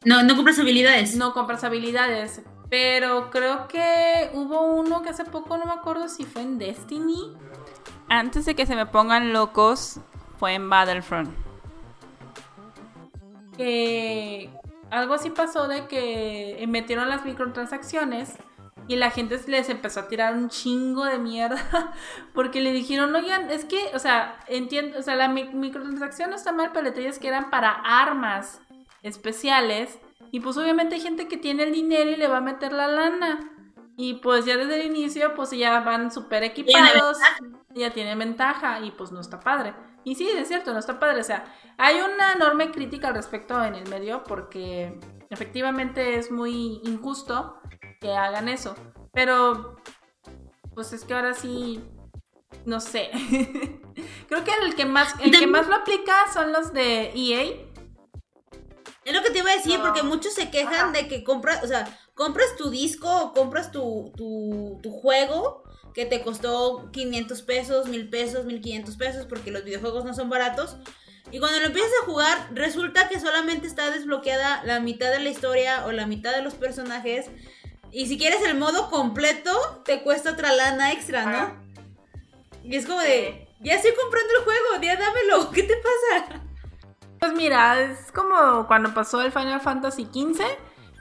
[0.04, 1.16] No, no compras habilidades.
[1.16, 2.42] No compras habilidades.
[2.68, 7.36] Pero creo que hubo uno que hace poco, no me acuerdo si fue en Destiny,
[8.08, 10.00] antes de que se me pongan locos,
[10.38, 11.30] fue en Battlefront.
[13.56, 14.50] Que
[14.90, 18.36] algo así pasó de que metieron las microtransacciones
[18.86, 21.92] y la gente les empezó a tirar un chingo de mierda
[22.34, 26.52] porque le dijeron, oigan, es que, o sea, entiendo, o sea, la microtransacción no está
[26.52, 28.60] mal, pero el es que eran para armas
[29.02, 29.98] especiales
[30.30, 32.88] y pues obviamente hay gente que tiene el dinero y le va a meter la
[32.88, 33.50] lana.
[33.96, 37.18] Y pues ya desde el inicio, pues ya van súper equipados,
[37.74, 39.74] ya tienen ventaja y pues no está padre.
[40.04, 41.20] Y sí, es cierto, no está padre.
[41.20, 41.44] O sea,
[41.78, 44.98] hay una enorme crítica al respecto en el medio porque
[45.30, 47.58] efectivamente es muy injusto
[48.00, 48.74] que hagan eso.
[49.12, 49.76] Pero,
[50.74, 51.82] pues es que ahora sí,
[52.66, 53.10] no sé.
[54.28, 57.64] Creo que el que más, el que más lo aplica son los de EA.
[59.04, 61.66] Es lo que te iba a decir, porque muchos se quejan de que compras, o
[61.66, 65.62] sea, compras tu disco o compras tu, tu, tu juego
[65.94, 70.76] que te costó 500 pesos, 1000 pesos, 1500 pesos, porque los videojuegos no son baratos.
[71.30, 75.30] Y cuando lo empiezas a jugar, resulta que solamente está desbloqueada la mitad de la
[75.30, 77.30] historia o la mitad de los personajes.
[77.92, 81.64] Y si quieres el modo completo, te cuesta otra lana extra, ¿no?
[82.64, 86.42] Y es como de, ya estoy comprando el juego, ya dámelo, ¿qué te pasa?
[87.20, 90.42] Pues mira, es como cuando pasó el Final Fantasy XV,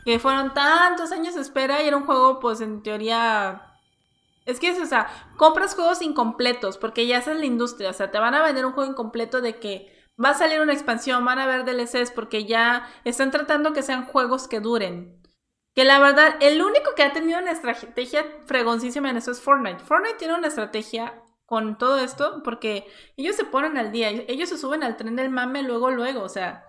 [0.06, 3.73] que fueron tantos años de espera y era un juego, pues en teoría
[4.46, 7.94] es que es, o sea, compras juegos incompletos, porque ya esa es la industria, o
[7.94, 11.26] sea, te van a vender un juego incompleto de que va a salir una expansión,
[11.26, 15.22] van a ver DLCs, porque ya están tratando que sean juegos que duren.
[15.76, 19.84] Que la verdad, el único que ha tenido una estrategia fregoncísima en eso es Fortnite.
[19.84, 22.86] Fortnite tiene una estrategia con todo esto, porque
[23.18, 26.30] ellos se ponen al día, ellos se suben al tren del mame luego, luego, o
[26.30, 26.64] sea.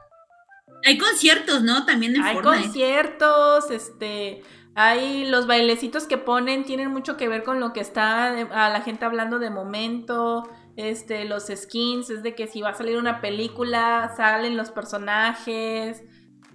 [0.86, 1.84] Hay conciertos, ¿no?
[1.84, 2.48] También en Fortnite.
[2.48, 4.42] Hay conciertos, este
[4.74, 8.80] hay los bailecitos que ponen, tienen mucho que ver con lo que está a la
[8.80, 10.48] gente hablando de momento.
[10.76, 16.02] Este, los skins, es de que si va a salir una película, salen los personajes.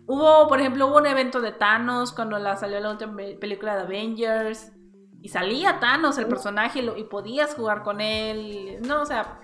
[0.05, 3.81] Hubo, por ejemplo, hubo un evento de Thanos cuando la salió la última película de
[3.83, 4.73] Avengers.
[5.21, 8.79] Y salía Thanos, el personaje, y podías jugar con él.
[8.85, 9.39] No, o sea,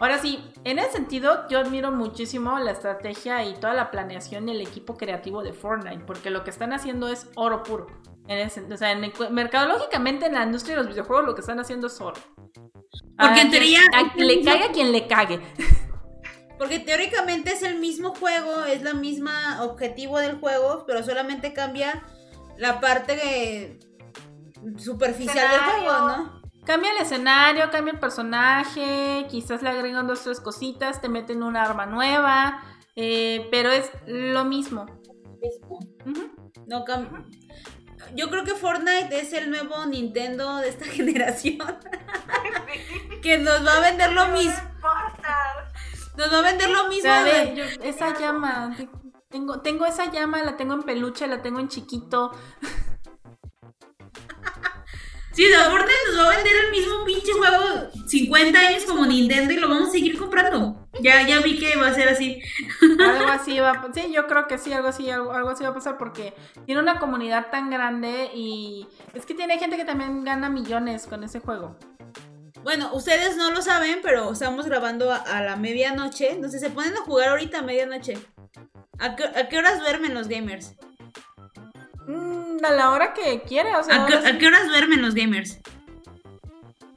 [0.00, 4.52] Ahora sí, en ese sentido, yo admiro muchísimo la estrategia y toda la planeación y
[4.52, 7.86] el equipo creativo de Fortnite, porque lo que están haciendo es oro puro.
[8.26, 8.96] En o sea,
[9.30, 12.18] mercadológicamente en la industria de los videojuegos lo que están haciendo es oro.
[13.18, 13.80] Porque en teoría...
[14.16, 15.38] le caiga a quien le cague.
[16.58, 22.02] Porque teóricamente es el mismo juego, es la misma objetivo del juego, pero solamente cambia
[22.56, 23.78] la parte
[24.78, 26.39] superficial del juego, ¿no?
[26.64, 31.62] Cambia el escenario, cambia el personaje, quizás le agregan dos tres cositas, te meten una
[31.62, 32.62] arma nueva,
[32.96, 34.86] eh, pero es lo mismo.
[36.66, 36.84] No
[38.14, 41.58] Yo creo que Fortnite es el nuevo Nintendo de esta generación.
[43.22, 44.60] que nos va a vender lo mismo.
[46.16, 47.10] Nos va a vender lo mismo.
[47.82, 48.76] esa llama,
[49.30, 52.32] tengo, tengo esa llama, la tengo en peluche, la tengo en chiquito.
[55.32, 59.52] Sí, de Fortnite nos va a vender el mismo pinche juego 50 años como Nintendo
[59.52, 60.88] y lo vamos a seguir comprando.
[61.00, 62.42] Ya, ya vi que va a ser así.
[62.98, 65.74] Algo así va a Sí, yo creo que sí, algo así, algo, así va a
[65.74, 66.34] pasar porque
[66.66, 71.22] tiene una comunidad tan grande y es que tiene gente que también gana millones con
[71.22, 71.76] ese juego.
[72.64, 76.32] Bueno, ustedes no lo saben, pero estamos grabando a, la medianoche.
[76.32, 78.18] Entonces se ponen a jugar ahorita a medianoche.
[78.98, 80.74] ¿A qué, ¿A qué horas duermen los gamers?
[82.06, 84.04] Mm, a la hora que quiera, o sea.
[84.04, 85.60] ¿A qué, horas duermen los gamers?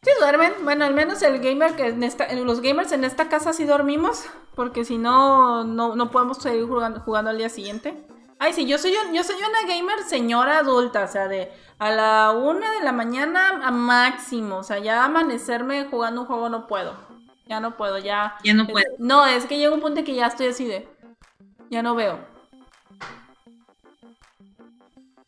[0.03, 3.53] Sí duermen, bueno, al menos el gamer que en esta, los gamers en esta casa
[3.53, 7.93] sí dormimos, porque si no, no, podemos seguir jugando, jugando al día siguiente.
[8.37, 11.49] Ay, sí, yo soy, yo soy una gamer señora adulta, o sea, de
[11.79, 16.49] a la una de la mañana a máximo, o sea, ya amanecerme jugando un juego
[16.49, 16.95] no puedo.
[17.45, 18.35] Ya no puedo, ya.
[18.43, 18.85] Ya no puedo.
[18.99, 20.87] no, es que llega un punto en que ya estoy así de.
[21.69, 22.32] Ya no veo.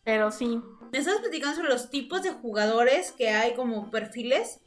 [0.05, 0.61] Pero sí.
[0.91, 4.61] Me estás platicando sobre los tipos de jugadores que hay como perfiles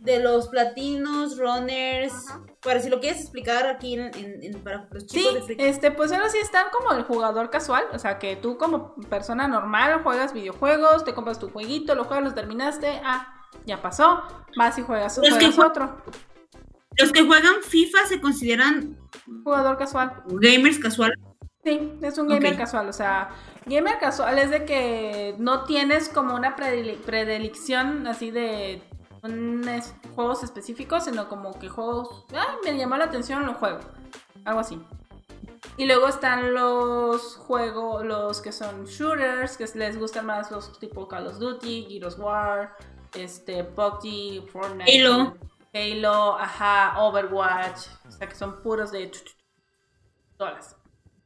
[0.00, 2.14] de los platinos, runners.
[2.62, 5.62] Para si lo quieres explicar aquí en, para los chicos de Friki.
[5.62, 7.84] Este, pues ahora sí están como el jugador casual.
[7.92, 12.24] O sea, que tú como persona normal juegas videojuegos, te compras tu jueguito, lo juegas,
[12.24, 13.00] lo terminaste.
[13.04, 13.34] Ah,
[13.66, 14.22] ya pasó.
[14.56, 16.02] Vas y juegas, otro.
[16.96, 18.96] Los que juegan FIFA se consideran
[19.44, 20.22] jugador casual.
[20.26, 21.12] Gamers casual.
[21.64, 22.88] Sí, es un gamer casual.
[22.88, 23.30] O sea,
[23.68, 28.82] Gamer casual es de que no tienes como una predilección así de
[30.14, 33.80] juegos específicos, sino como que juegos, ah, me llamó la atención, lo juego.
[34.44, 34.80] Algo así.
[35.76, 41.06] Y luego están los juegos, los que son shooters, que les gustan más los tipo
[41.06, 42.76] Call of Duty, Gears War,
[43.14, 45.00] este, PUBG, Fortnite.
[45.00, 45.36] Halo.
[45.74, 49.12] Halo, ajá, Overwatch, o sea que son puros de
[50.38, 50.77] todas.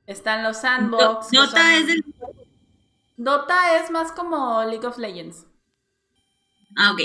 [0.07, 1.31] Están los sandbox.
[1.31, 2.05] Dota son- es del.
[3.17, 5.47] Dota es más como League of Legends.
[6.77, 7.01] Ah, ok.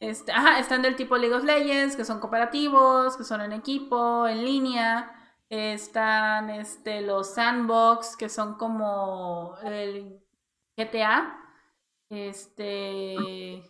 [0.00, 4.26] Este, ajá, están del tipo League of Legends, que son cooperativos, que son en equipo,
[4.26, 5.12] en línea.
[5.48, 10.18] Están este, los sandbox, que son como el
[10.76, 11.38] GTA.
[12.08, 13.62] Este.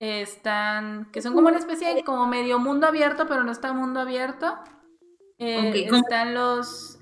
[0.00, 1.10] Están.
[1.12, 4.58] que son como una especie de como medio mundo abierto, pero no está mundo abierto.
[5.38, 6.02] Eh, Ok, ¿cómo?
[6.02, 6.98] están los.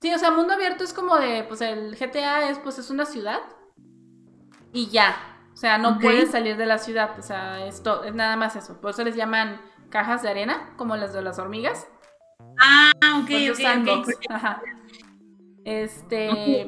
[0.00, 1.44] Sí, o sea, mundo abierto es como de.
[1.44, 3.40] Pues el GTA es, pues, es una ciudad.
[4.72, 5.16] Y ya.
[5.52, 6.00] O sea, no Ok.
[6.02, 7.18] puedes salir de la ciudad.
[7.18, 8.80] O sea, esto es nada más eso.
[8.80, 11.86] Por eso les llaman cajas de arena, como las de las hormigas.
[12.58, 14.08] Ah, ok, Porque ok, sandbox.
[14.08, 14.24] ok.
[14.30, 14.62] Ajá.
[15.64, 16.66] Este.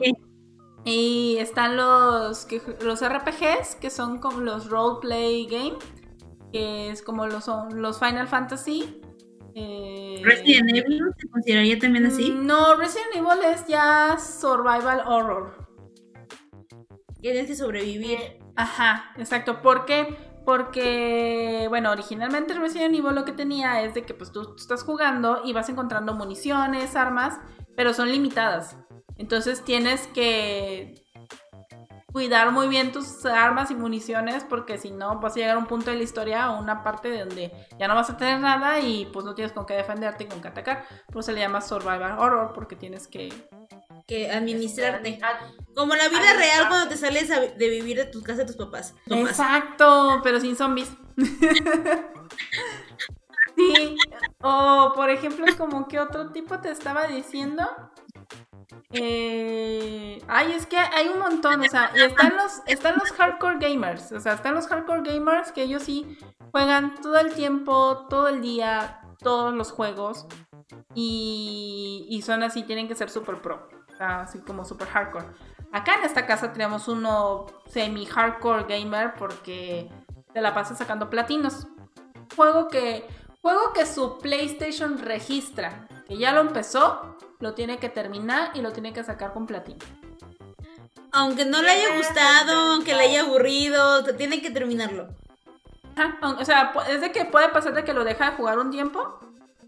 [0.84, 5.78] Y están los, que, los RPGs, que son como los roleplay game,
[6.52, 9.00] que es como los, son los Final Fantasy.
[9.54, 12.30] Eh, Resident Evil se consideraría también así.
[12.30, 15.66] mm, No, Resident Evil es ya survival horror.
[17.16, 18.18] Ya tienes que sobrevivir.
[18.56, 19.62] Ajá, exacto.
[19.62, 20.16] ¿Por qué?
[20.44, 24.82] Porque, bueno, originalmente Resident Evil lo que tenía es de que pues tú, tú estás
[24.82, 27.38] jugando y vas encontrando municiones, armas,
[27.76, 28.76] pero son limitadas.
[29.16, 31.01] Entonces tienes que
[32.12, 35.66] cuidar muy bien tus armas y municiones porque si no vas a llegar a un
[35.66, 38.80] punto de la historia o una parte de donde ya no vas a tener nada
[38.80, 40.84] y pues no tienes con qué defenderte y con qué atacar.
[41.06, 43.32] Por eso se le llama survival horror porque tienes que...
[44.06, 45.20] Que administrarte.
[45.74, 48.94] Como la vida real cuando te sales de vivir de tu casa de tus papás.
[49.08, 49.30] Papás.
[49.30, 50.90] Exacto, pero sin zombies.
[53.56, 53.96] sí.
[54.40, 57.64] O por ejemplo, como que otro tipo te estaba diciendo.
[58.92, 63.58] Eh, ay, es que hay un montón, o sea, y están los, están los hardcore
[63.58, 66.18] gamers, o sea, están los hardcore gamers que ellos sí
[66.50, 70.26] juegan todo el tiempo, todo el día, todos los juegos
[70.94, 73.66] y, y son así, tienen que ser super pro,
[73.98, 75.26] así como super hardcore.
[75.72, 79.90] Acá en esta casa tenemos uno semi hardcore gamer porque
[80.34, 81.66] te la pasa sacando platinos.
[82.36, 83.06] Juego que
[83.40, 88.72] juego que su PlayStation registra, que ya lo empezó, lo tiene que terminar y lo
[88.72, 89.84] tiene que sacar con platino.
[91.10, 95.08] Aunque no le haya gustado, aunque le haya aburrido, te tiene que terminarlo.
[95.96, 98.70] Ajá, O sea, es de que puede pasar de que lo deja de jugar un
[98.70, 99.18] tiempo,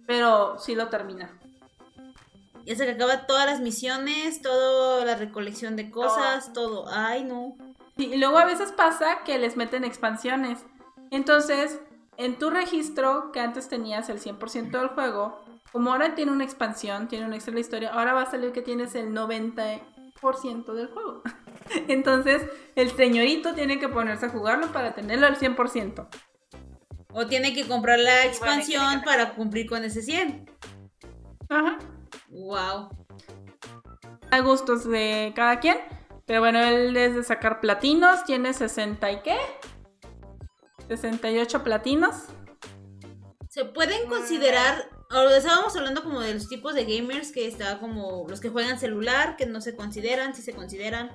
[0.07, 1.37] pero sí lo termina.
[2.65, 6.87] Ya se que acaba todas las misiones, toda la recolección de cosas, todo.
[6.89, 7.57] Ay, no.
[7.97, 10.61] Y luego a veces pasa que les meten expansiones.
[11.11, 11.81] Entonces,
[12.17, 15.44] en tu registro, que antes tenías el 100% del juego,
[15.75, 18.95] como ahora tiene una expansión, tiene una extra historia, ahora va a salir que tienes
[18.95, 21.25] el 90% del juego.
[21.89, 22.43] Entonces,
[22.77, 26.07] el señorito tiene que ponerse a jugarlo para tenerlo al 100%.
[27.13, 30.49] O tiene que comprar la expansión para cumplir con ese 100.
[31.49, 31.79] Ajá.
[32.29, 32.91] Wow.
[34.31, 35.79] A gustos de cada quien.
[36.25, 39.39] Pero bueno, él es de sacar platinos, tiene 60 y qué?
[40.87, 42.27] 68 platinos.
[43.49, 48.27] Se pueden considerar, ahora estábamos hablando como de los tipos de gamers que está como
[48.29, 51.11] los que juegan celular, que no se consideran, si se consideran.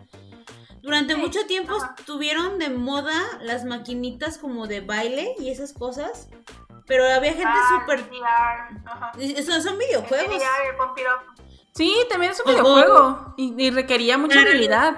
[0.81, 1.95] Durante Sí, mucho tiempo ajá.
[1.99, 6.29] estuvieron de moda las maquinitas como de baile y esas cosas,
[6.87, 8.09] pero había gente ah, súper...
[9.19, 10.41] Eso son videojuegos.
[11.73, 12.63] Sí, también es un Ojo.
[12.63, 13.33] videojuego.
[13.37, 14.49] Y, y requería mucha Claro.
[14.51, 14.95] habilidad.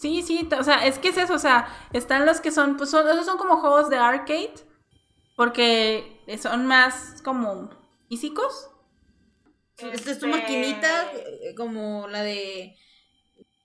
[0.00, 2.90] Sí, sí, o sea, es que es eso, o sea, están los que son, pues
[2.90, 4.52] son, esos son como juegos de arcade,
[5.34, 7.70] porque son más como
[8.08, 8.70] físicos.
[9.78, 12.76] Esta es tu Este, maquinita eh, como la de...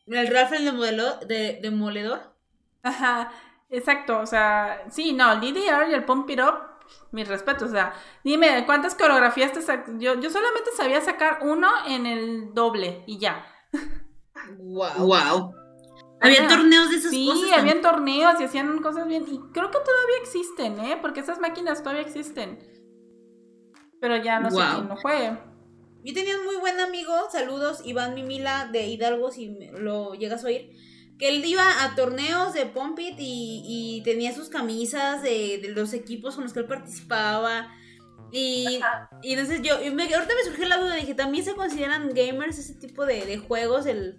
[0.08, 1.20] El Ralph el demoledor.
[1.28, 2.34] De, demoledor.
[2.82, 3.32] Ajá,
[3.70, 6.56] exacto, o sea, sí, no, el DDR y el Pump It Up,
[7.12, 7.94] mis respetos, o sea,
[8.24, 13.20] dime, ¿cuántas coreografías te sac- yo, yo solamente sabía sacar uno en el doble y
[13.20, 13.46] ya.
[14.58, 15.06] Wow.
[15.06, 15.54] Wow.
[16.22, 17.42] Había torneos de esas Sí, cosas.
[17.50, 17.60] también.
[17.60, 19.24] habían torneos y hacían cosas bien.
[19.28, 20.98] Y creo que todavía existen, ¿eh?
[21.02, 22.60] Porque esas máquinas todavía existen.
[24.02, 24.76] Pero ya no sé Guau.
[24.76, 25.38] quién no juegue.
[26.04, 30.44] Yo tenía un muy buen amigo, saludos, Iván Mimila de Hidalgo, si me- lo llegas
[30.44, 30.72] a oír,
[31.18, 35.92] que él iba a torneos de Pompit y, y tenía sus camisas de, de los
[35.94, 37.70] equipos con los que él participaba.
[38.32, 38.80] Y,
[39.24, 42.58] y entonces yo, y me- ahorita me surgió la duda, dije, ¿también se consideran gamers
[42.58, 43.86] ese tipo de, de juegos?
[43.86, 44.16] El,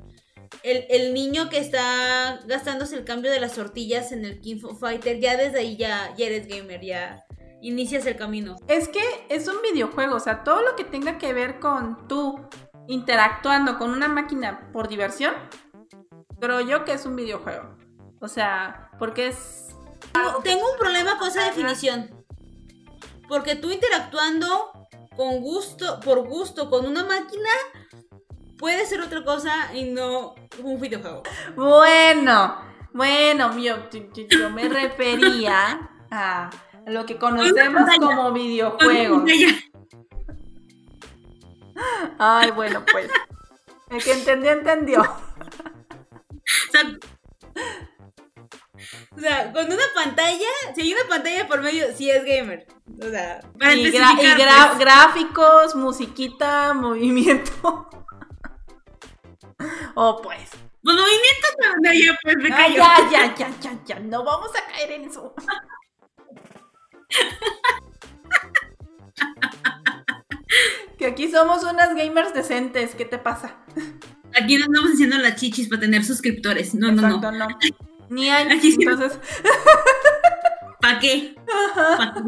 [0.62, 5.18] el, el niño que está gastándose el cambio de las tortillas en el King Fighter,
[5.20, 7.24] ya desde ahí ya, ya eres gamer, ya
[7.62, 8.56] inicias el camino.
[8.68, 12.40] Es que es un videojuego, o sea, todo lo que tenga que ver con tú
[12.88, 15.34] interactuando con una máquina por diversión,
[16.40, 17.76] creo yo que es un videojuego.
[18.20, 19.66] O sea, porque es
[20.12, 22.10] Tengo- Tengo un problema con esa definición.
[23.28, 24.72] Porque tú interactuando
[25.16, 27.48] con gusto, por gusto con una máquina,
[28.60, 31.22] puede ser otra cosa y no un videojuego.
[31.56, 32.60] Bueno,
[32.92, 36.50] bueno, yo, yo- yo me refería a
[36.86, 39.24] lo que conocemos como videojuegos.
[42.18, 43.10] Ay, bueno, pues.
[43.90, 45.02] El que entendió, entendió.
[46.68, 46.82] O sea,
[49.16, 52.66] o sea, con una pantalla, si hay una pantalla por medio, sí es gamer.
[53.00, 54.78] O sea, para Y, gra- y gra- pues.
[54.78, 57.88] gráficos, musiquita, movimiento.
[59.94, 60.50] Oh, pues.
[60.82, 63.10] Pues movimientos, no, no, ya, pues me Ay, callo.
[63.10, 64.00] ya, ya, ya, ya, ya.
[64.00, 65.34] No vamos a caer en eso.
[70.98, 72.94] que aquí somos unas gamers decentes.
[72.94, 73.56] ¿Qué te pasa?
[74.40, 76.74] Aquí no estamos haciendo las chichis para tener suscriptores.
[76.74, 77.48] No, no, no.
[78.08, 78.50] Ni hay.
[78.50, 78.76] Aquí.
[78.78, 79.18] Entonces,
[80.80, 81.34] ¿Para qué?
[81.98, 82.20] ¿Pa' qué?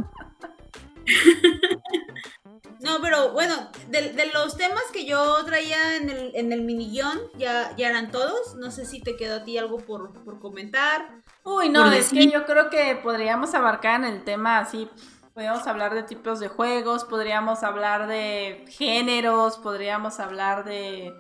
[2.81, 3.55] No, pero bueno,
[3.89, 7.89] de, de los temas que yo traía en el, en el mini guion, ya, ya
[7.89, 8.57] eran todos.
[8.57, 11.09] No sé si te quedó a ti algo por, por comentar.
[11.45, 14.89] Uy, no, es que yo creo que podríamos abarcar en el tema así.
[15.35, 21.15] Podríamos hablar de tipos de juegos, podríamos hablar de géneros, podríamos hablar de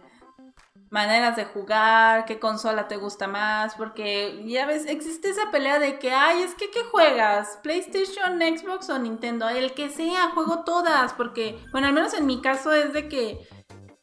[0.92, 5.98] maneras de jugar, qué consola te gusta más, porque ya ves, existe esa pelea de
[5.98, 7.58] que, ay, es que ¿qué juegas?
[7.62, 9.48] ¿PlayStation, Xbox o Nintendo?
[9.48, 13.40] El que sea, juego todas, porque, bueno, al menos en mi caso es de que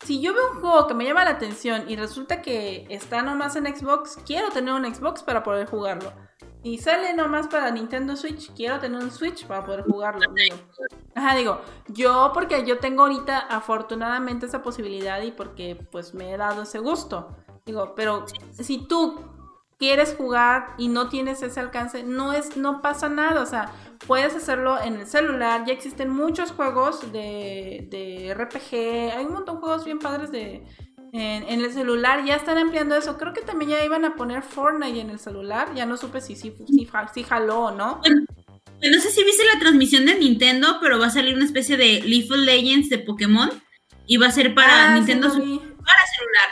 [0.04, 3.56] si yo veo un juego que me llama la atención y resulta que está nomás
[3.56, 6.12] en Xbox, quiero tener un Xbox para poder jugarlo.
[6.62, 10.22] Y sale nomás para Nintendo Switch, quiero tener un Switch para poder jugarlo.
[11.16, 16.38] Ajá, digo, yo porque yo tengo ahorita afortunadamente esa posibilidad y porque pues me he
[16.38, 17.36] dado ese gusto.
[17.66, 19.22] Digo, pero si tú
[19.78, 23.72] quieres jugar y no tienes ese alcance, no es no pasa nada, o sea,
[24.06, 29.56] puedes hacerlo en el celular, ya existen muchos juegos de, de RPG, hay un montón
[29.56, 30.66] de juegos bien padres de
[31.14, 34.42] en, en el celular, ya están ampliando eso, creo que también ya iban a poner
[34.44, 38.02] Fortnite en el celular, ya no supe si si, si, si jaló o no.
[38.82, 42.02] No sé si viste la transmisión de Nintendo, pero va a salir una especie de
[42.02, 43.50] Leaf of Legends de Pokémon.
[44.06, 46.50] Y va a ser para Ah, Nintendo para celular.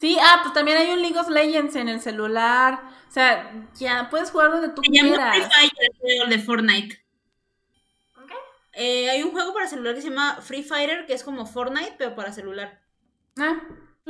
[0.00, 2.80] Sí, ah, pues también hay un League of Legends en el celular.
[3.08, 5.36] O sea, ya puedes jugar donde tú Se llama quieras.
[5.36, 7.04] Free Fire, el de Fortnite.
[8.22, 8.30] ¿Ok?
[8.74, 11.94] Eh, hay un juego para celular que se llama Free Fighter, que es como Fortnite,
[11.98, 12.80] pero para celular.
[13.38, 13.60] Ah,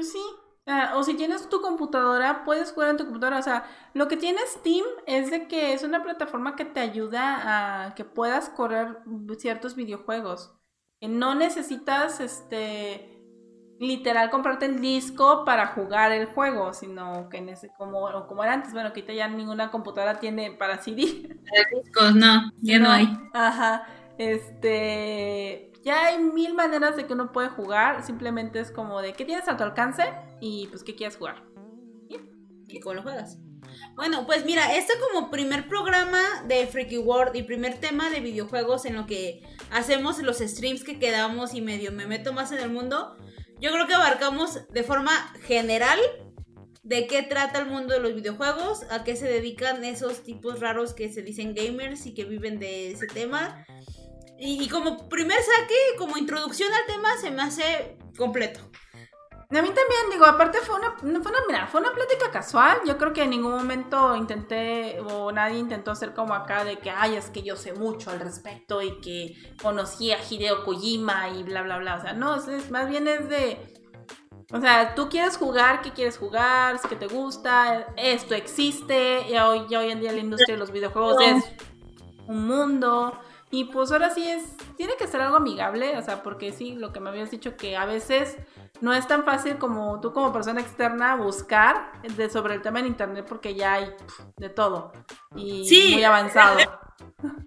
[0.05, 0.23] pues sí.
[0.67, 3.39] Ah, o si tienes tu computadora, puedes jugar en tu computadora.
[3.39, 7.87] O sea, lo que tiene Steam es de que es una plataforma que te ayuda
[7.87, 8.99] a que puedas correr
[9.37, 10.55] ciertos videojuegos.
[11.01, 13.23] Que no necesitas, este,
[13.79, 18.55] literal comprarte el disco para jugar el juego, sino que en ese, como, como era
[18.55, 21.03] antes, bueno, ahorita ya ninguna computadora tiene para CD.
[21.75, 23.07] Discos, no, ya no, hay.
[23.35, 23.87] Ajá.
[24.17, 25.74] Este.
[25.85, 28.05] Ya hay mil maneras de que uno puede jugar.
[28.05, 30.05] Simplemente es como de qué tienes a tu alcance
[30.41, 31.43] y pues qué quieres jugar.
[32.69, 33.39] ¿Y cómo lo juegas?
[33.95, 38.85] Bueno, pues mira, este como primer programa de Freaky World y primer tema de videojuegos
[38.85, 42.71] en lo que hacemos los streams que quedamos y medio me meto más en el
[42.71, 43.17] mundo,
[43.61, 45.13] yo creo que abarcamos de forma
[45.43, 45.99] general
[46.83, 50.93] de qué trata el mundo de los videojuegos, a qué se dedican esos tipos raros
[50.93, 53.65] que se dicen gamers y que viven de ese tema.
[54.39, 58.61] Y, y como primer saque, como introducción al tema, se me hace completo.
[59.51, 62.79] A mí también, digo, aparte fue una, no fue una, mira, fue una plática casual.
[62.87, 66.91] Yo creo que en ningún momento intenté, o nadie intentó hacer como acá de que,
[66.91, 71.45] ay, es que yo sé mucho al respecto y que conocí a Hideo Kojima y
[71.45, 71.97] bla, bla, bla.
[71.97, 73.59] O sea, no, es- más bien es de,
[74.53, 76.75] o sea, tú quieres jugar, ¿qué quieres jugar?
[76.75, 77.87] ¿Es que te gusta?
[77.97, 79.29] Esto existe.
[79.29, 81.45] Y hoy, ya hoy en día la industria de los videojuegos es
[82.27, 83.19] un mundo.
[83.55, 84.43] Y pues ahora sí es,
[84.77, 87.77] tiene que ser algo amigable, o sea, porque sí, lo que me habías dicho que
[87.77, 88.37] a veces
[88.81, 92.87] no es tan fácil como tú como persona externa buscar de, sobre el tema en
[92.87, 93.95] internet porque ya hay
[94.39, 94.91] de todo
[95.37, 95.91] y Sí.
[95.95, 96.59] muy avanzado.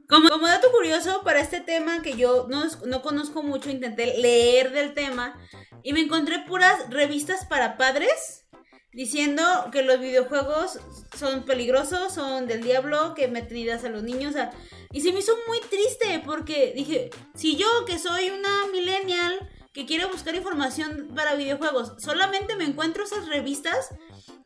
[0.09, 4.71] Como, como dato curioso para este tema que yo no, no conozco mucho, intenté leer
[4.71, 5.37] del tema
[5.83, 8.45] y me encontré puras revistas para padres
[8.93, 10.79] diciendo que los videojuegos
[11.15, 14.31] son peligrosos, son del diablo, que meten ideas a los niños.
[14.31, 14.51] o sea,
[14.91, 19.85] y se me hizo muy triste porque dije, si yo que soy una millennial que
[19.85, 23.89] quiere buscar información para videojuegos, solamente me encuentro esas revistas,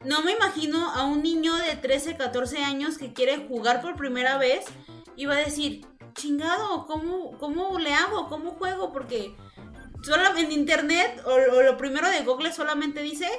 [0.03, 4.37] no me imagino a un niño de 13, 14 años que quiere jugar por primera
[4.37, 4.65] vez
[5.15, 5.85] y va a decir,
[6.15, 8.27] chingado, ¿cómo, cómo le hago?
[8.27, 8.91] ¿Cómo juego?
[8.91, 9.35] Porque
[10.03, 13.29] solo en internet o, o lo primero de Google solamente dice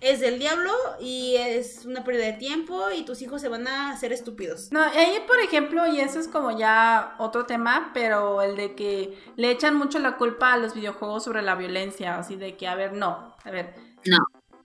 [0.00, 3.92] es del diablo y es una pérdida de tiempo y tus hijos se van a
[3.92, 4.72] hacer estúpidos.
[4.72, 8.74] No, y ahí, por ejemplo, y eso es como ya otro tema, pero el de
[8.74, 12.66] que le echan mucho la culpa a los videojuegos sobre la violencia, así de que,
[12.66, 13.74] a ver, no, a ver.
[14.06, 14.18] No.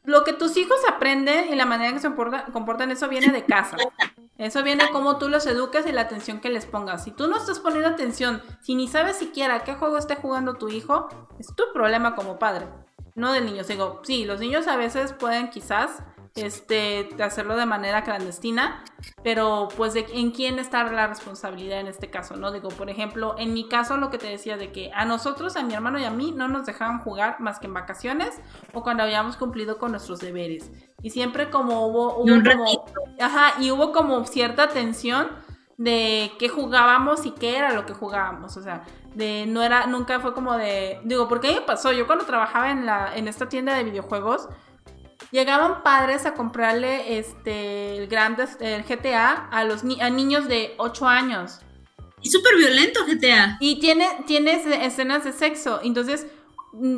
[0.05, 3.31] Lo que tus hijos aprenden y la manera en que se comportan, comportan, eso viene
[3.31, 3.75] de casa.
[4.37, 7.03] Eso viene como tú los eduques y la atención que les pongas.
[7.03, 10.69] Si tú no estás poniendo atención, si ni sabes siquiera qué juego esté jugando tu
[10.69, 11.07] hijo,
[11.39, 12.67] es tu problema como padre,
[13.15, 13.63] no del niño.
[13.63, 16.03] Digo, sí, los niños a veces pueden quizás
[16.35, 18.83] este, hacerlo de manera clandestina,
[19.23, 22.51] pero pues de en quién está la responsabilidad en este caso, ¿no?
[22.51, 25.63] Digo, por ejemplo, en mi caso lo que te decía de que a nosotros, a
[25.63, 28.35] mi hermano y a mí, no nos dejaban jugar más que en vacaciones
[28.73, 30.69] o cuando habíamos cumplido con nuestros deberes.
[31.01, 32.65] Y siempre como hubo, hubo Un como,
[33.21, 35.29] ajá, y hubo como cierta tensión
[35.77, 40.19] de qué jugábamos y qué era lo que jugábamos, o sea, de no era nunca
[40.19, 43.27] fue como de digo, porque a mí me pasó, yo cuando trabajaba en la en
[43.27, 44.47] esta tienda de videojuegos
[45.31, 50.47] llegaban padres a comprarle este el Grand Theft- el GTA a los ni- a niños
[50.47, 51.59] de 8 años
[52.21, 53.57] Y súper violento GTA.
[53.59, 56.25] y tiene tiene esce- escenas de sexo, entonces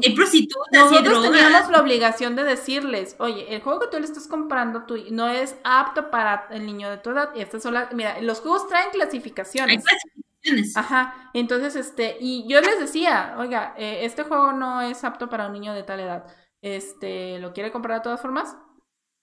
[0.04, 1.32] Hay prostitutas y nosotros drogas.
[1.32, 5.28] teníamos la obligación de decirles, oye, el juego que tú le estás comprando tú no
[5.28, 7.30] es apto para el niño de tu edad.
[7.36, 9.84] Y estas son las, mira, los juegos traen Hay clasificaciones.
[9.84, 10.78] clasificaciones.
[10.78, 15.48] Ajá, entonces, este, y yo les decía, oiga, eh, este juego no es apto para
[15.48, 16.26] un niño de tal edad.
[16.62, 18.56] Este, ¿lo quiere comprar de todas formas?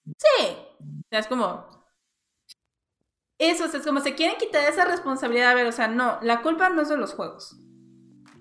[0.04, 0.56] Sí.
[0.80, 1.84] O sea, es como...
[3.38, 5.50] Eso, o sea, es como se quieren quitar esa responsabilidad.
[5.50, 7.56] A ver, o sea, no, la culpa no es de los juegos.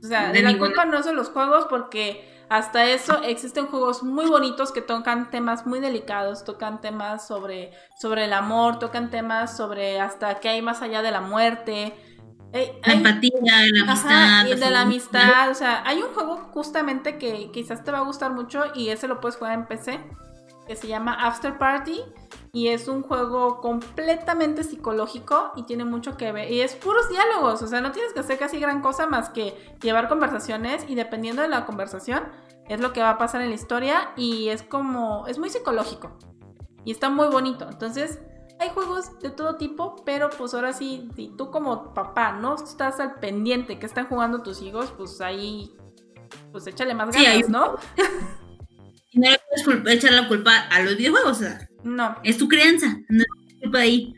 [0.03, 0.69] O sea, De la ninguna.
[0.69, 5.31] culpa no es de los juegos porque hasta eso existen juegos muy bonitos que tocan
[5.31, 10.61] temas muy delicados, tocan temas sobre, sobre el amor, tocan temas sobre hasta qué hay
[10.61, 11.93] más allá de la muerte.
[12.51, 14.11] Eh, La hay- empatía, la amistad.
[14.11, 17.91] Ajá, y el de la amistad, o sea, hay un juego justamente que quizás te
[17.91, 19.99] va a gustar mucho y ese lo puedes jugar en PC,
[20.67, 21.99] que se llama After Party
[22.55, 27.63] y es un juego completamente psicológico y tiene mucho que ver y es puros diálogos,
[27.63, 31.41] o sea, no tienes que hacer casi gran cosa más que llevar conversaciones y dependiendo
[31.41, 32.21] de la conversación
[32.69, 36.15] es lo que va a pasar en la historia y es como es muy psicológico
[36.85, 38.19] y está muy bonito, entonces
[38.59, 42.99] hay juegos de todo tipo, pero pues ahora sí, si tú como papá no estás
[42.99, 45.75] al pendiente que están jugando tus hijos, pues ahí,
[46.51, 47.75] pues échale más Sí, ganas, hay- ¿no?
[49.15, 51.31] No le puedes culpa- echar la culpa a los videojuegos.
[51.31, 52.15] O sea, No.
[52.23, 52.99] es tu crianza.
[53.09, 54.13] No es culpa de ahí.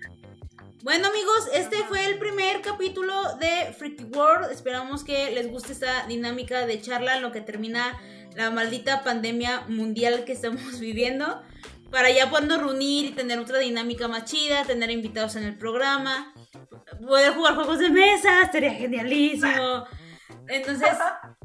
[0.83, 4.51] Bueno amigos, este fue el primer capítulo de Freaky World.
[4.51, 7.99] Esperamos que les guste esta dinámica de charla en lo que termina
[8.35, 11.41] la maldita pandemia mundial que estamos viviendo.
[11.89, 16.33] Para ya podernos reunir y tener otra dinámica más chida, tener invitados en el programa,
[17.05, 19.85] poder jugar juegos de mesa, estaría genialísimo.
[20.47, 20.89] Entonces,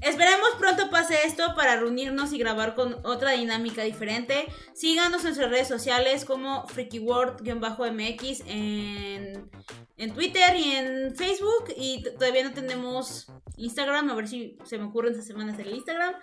[0.00, 4.46] esperemos pronto pase esto para reunirnos y grabar con otra dinámica diferente.
[4.74, 9.50] Síganos en nuestras redes sociales como FreakyWorld-MX en,
[9.96, 11.74] en Twitter y en Facebook.
[11.76, 15.74] Y todavía no tenemos Instagram, a ver si se me ocurre esta semana hacer el
[15.74, 16.14] Instagram.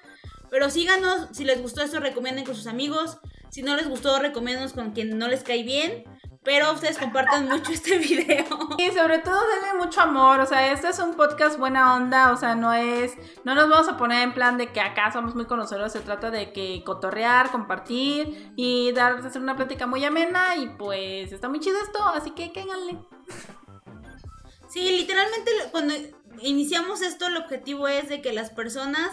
[0.50, 3.20] Pero síganos, si les gustó esto, recomienden con sus amigos.
[3.50, 6.06] Si no les gustó, recomiéndanos con quien no les cae bien.
[6.48, 8.46] Pero ustedes compartan mucho este video.
[8.78, 12.38] Y sobre todo denle mucho amor, o sea, este es un podcast buena onda, o
[12.38, 15.44] sea, no es, no nos vamos a poner en plan de que acá somos muy
[15.44, 20.68] conocedores, se trata de que cotorrear, compartir y dar, hacer una plática muy amena y
[20.70, 22.98] pues está muy chido esto, así que cáiganle.
[24.70, 25.96] Sí, literalmente cuando
[26.42, 29.10] iniciamos esto, el objetivo es de que las personas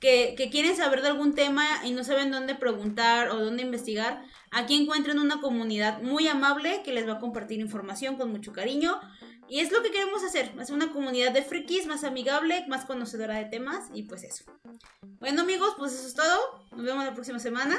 [0.00, 4.74] que, quieren saber de algún tema y no saben dónde preguntar o dónde investigar, aquí
[4.80, 9.00] encuentren una comunidad muy amable que les va a compartir información con mucho cariño.
[9.48, 13.36] Y es lo que queremos hacer, hacer una comunidad de frikis más amigable, más conocedora
[13.36, 14.44] de temas y pues eso.
[15.20, 16.64] Bueno amigos, pues eso es todo.
[16.72, 17.78] Nos vemos la próxima semana.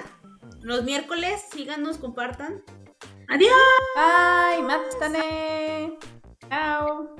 [0.62, 2.64] Los miércoles, síganos, compartan.
[3.28, 3.52] Adiós.
[3.96, 5.98] Bye, mátane.
[6.50, 7.16] Chao.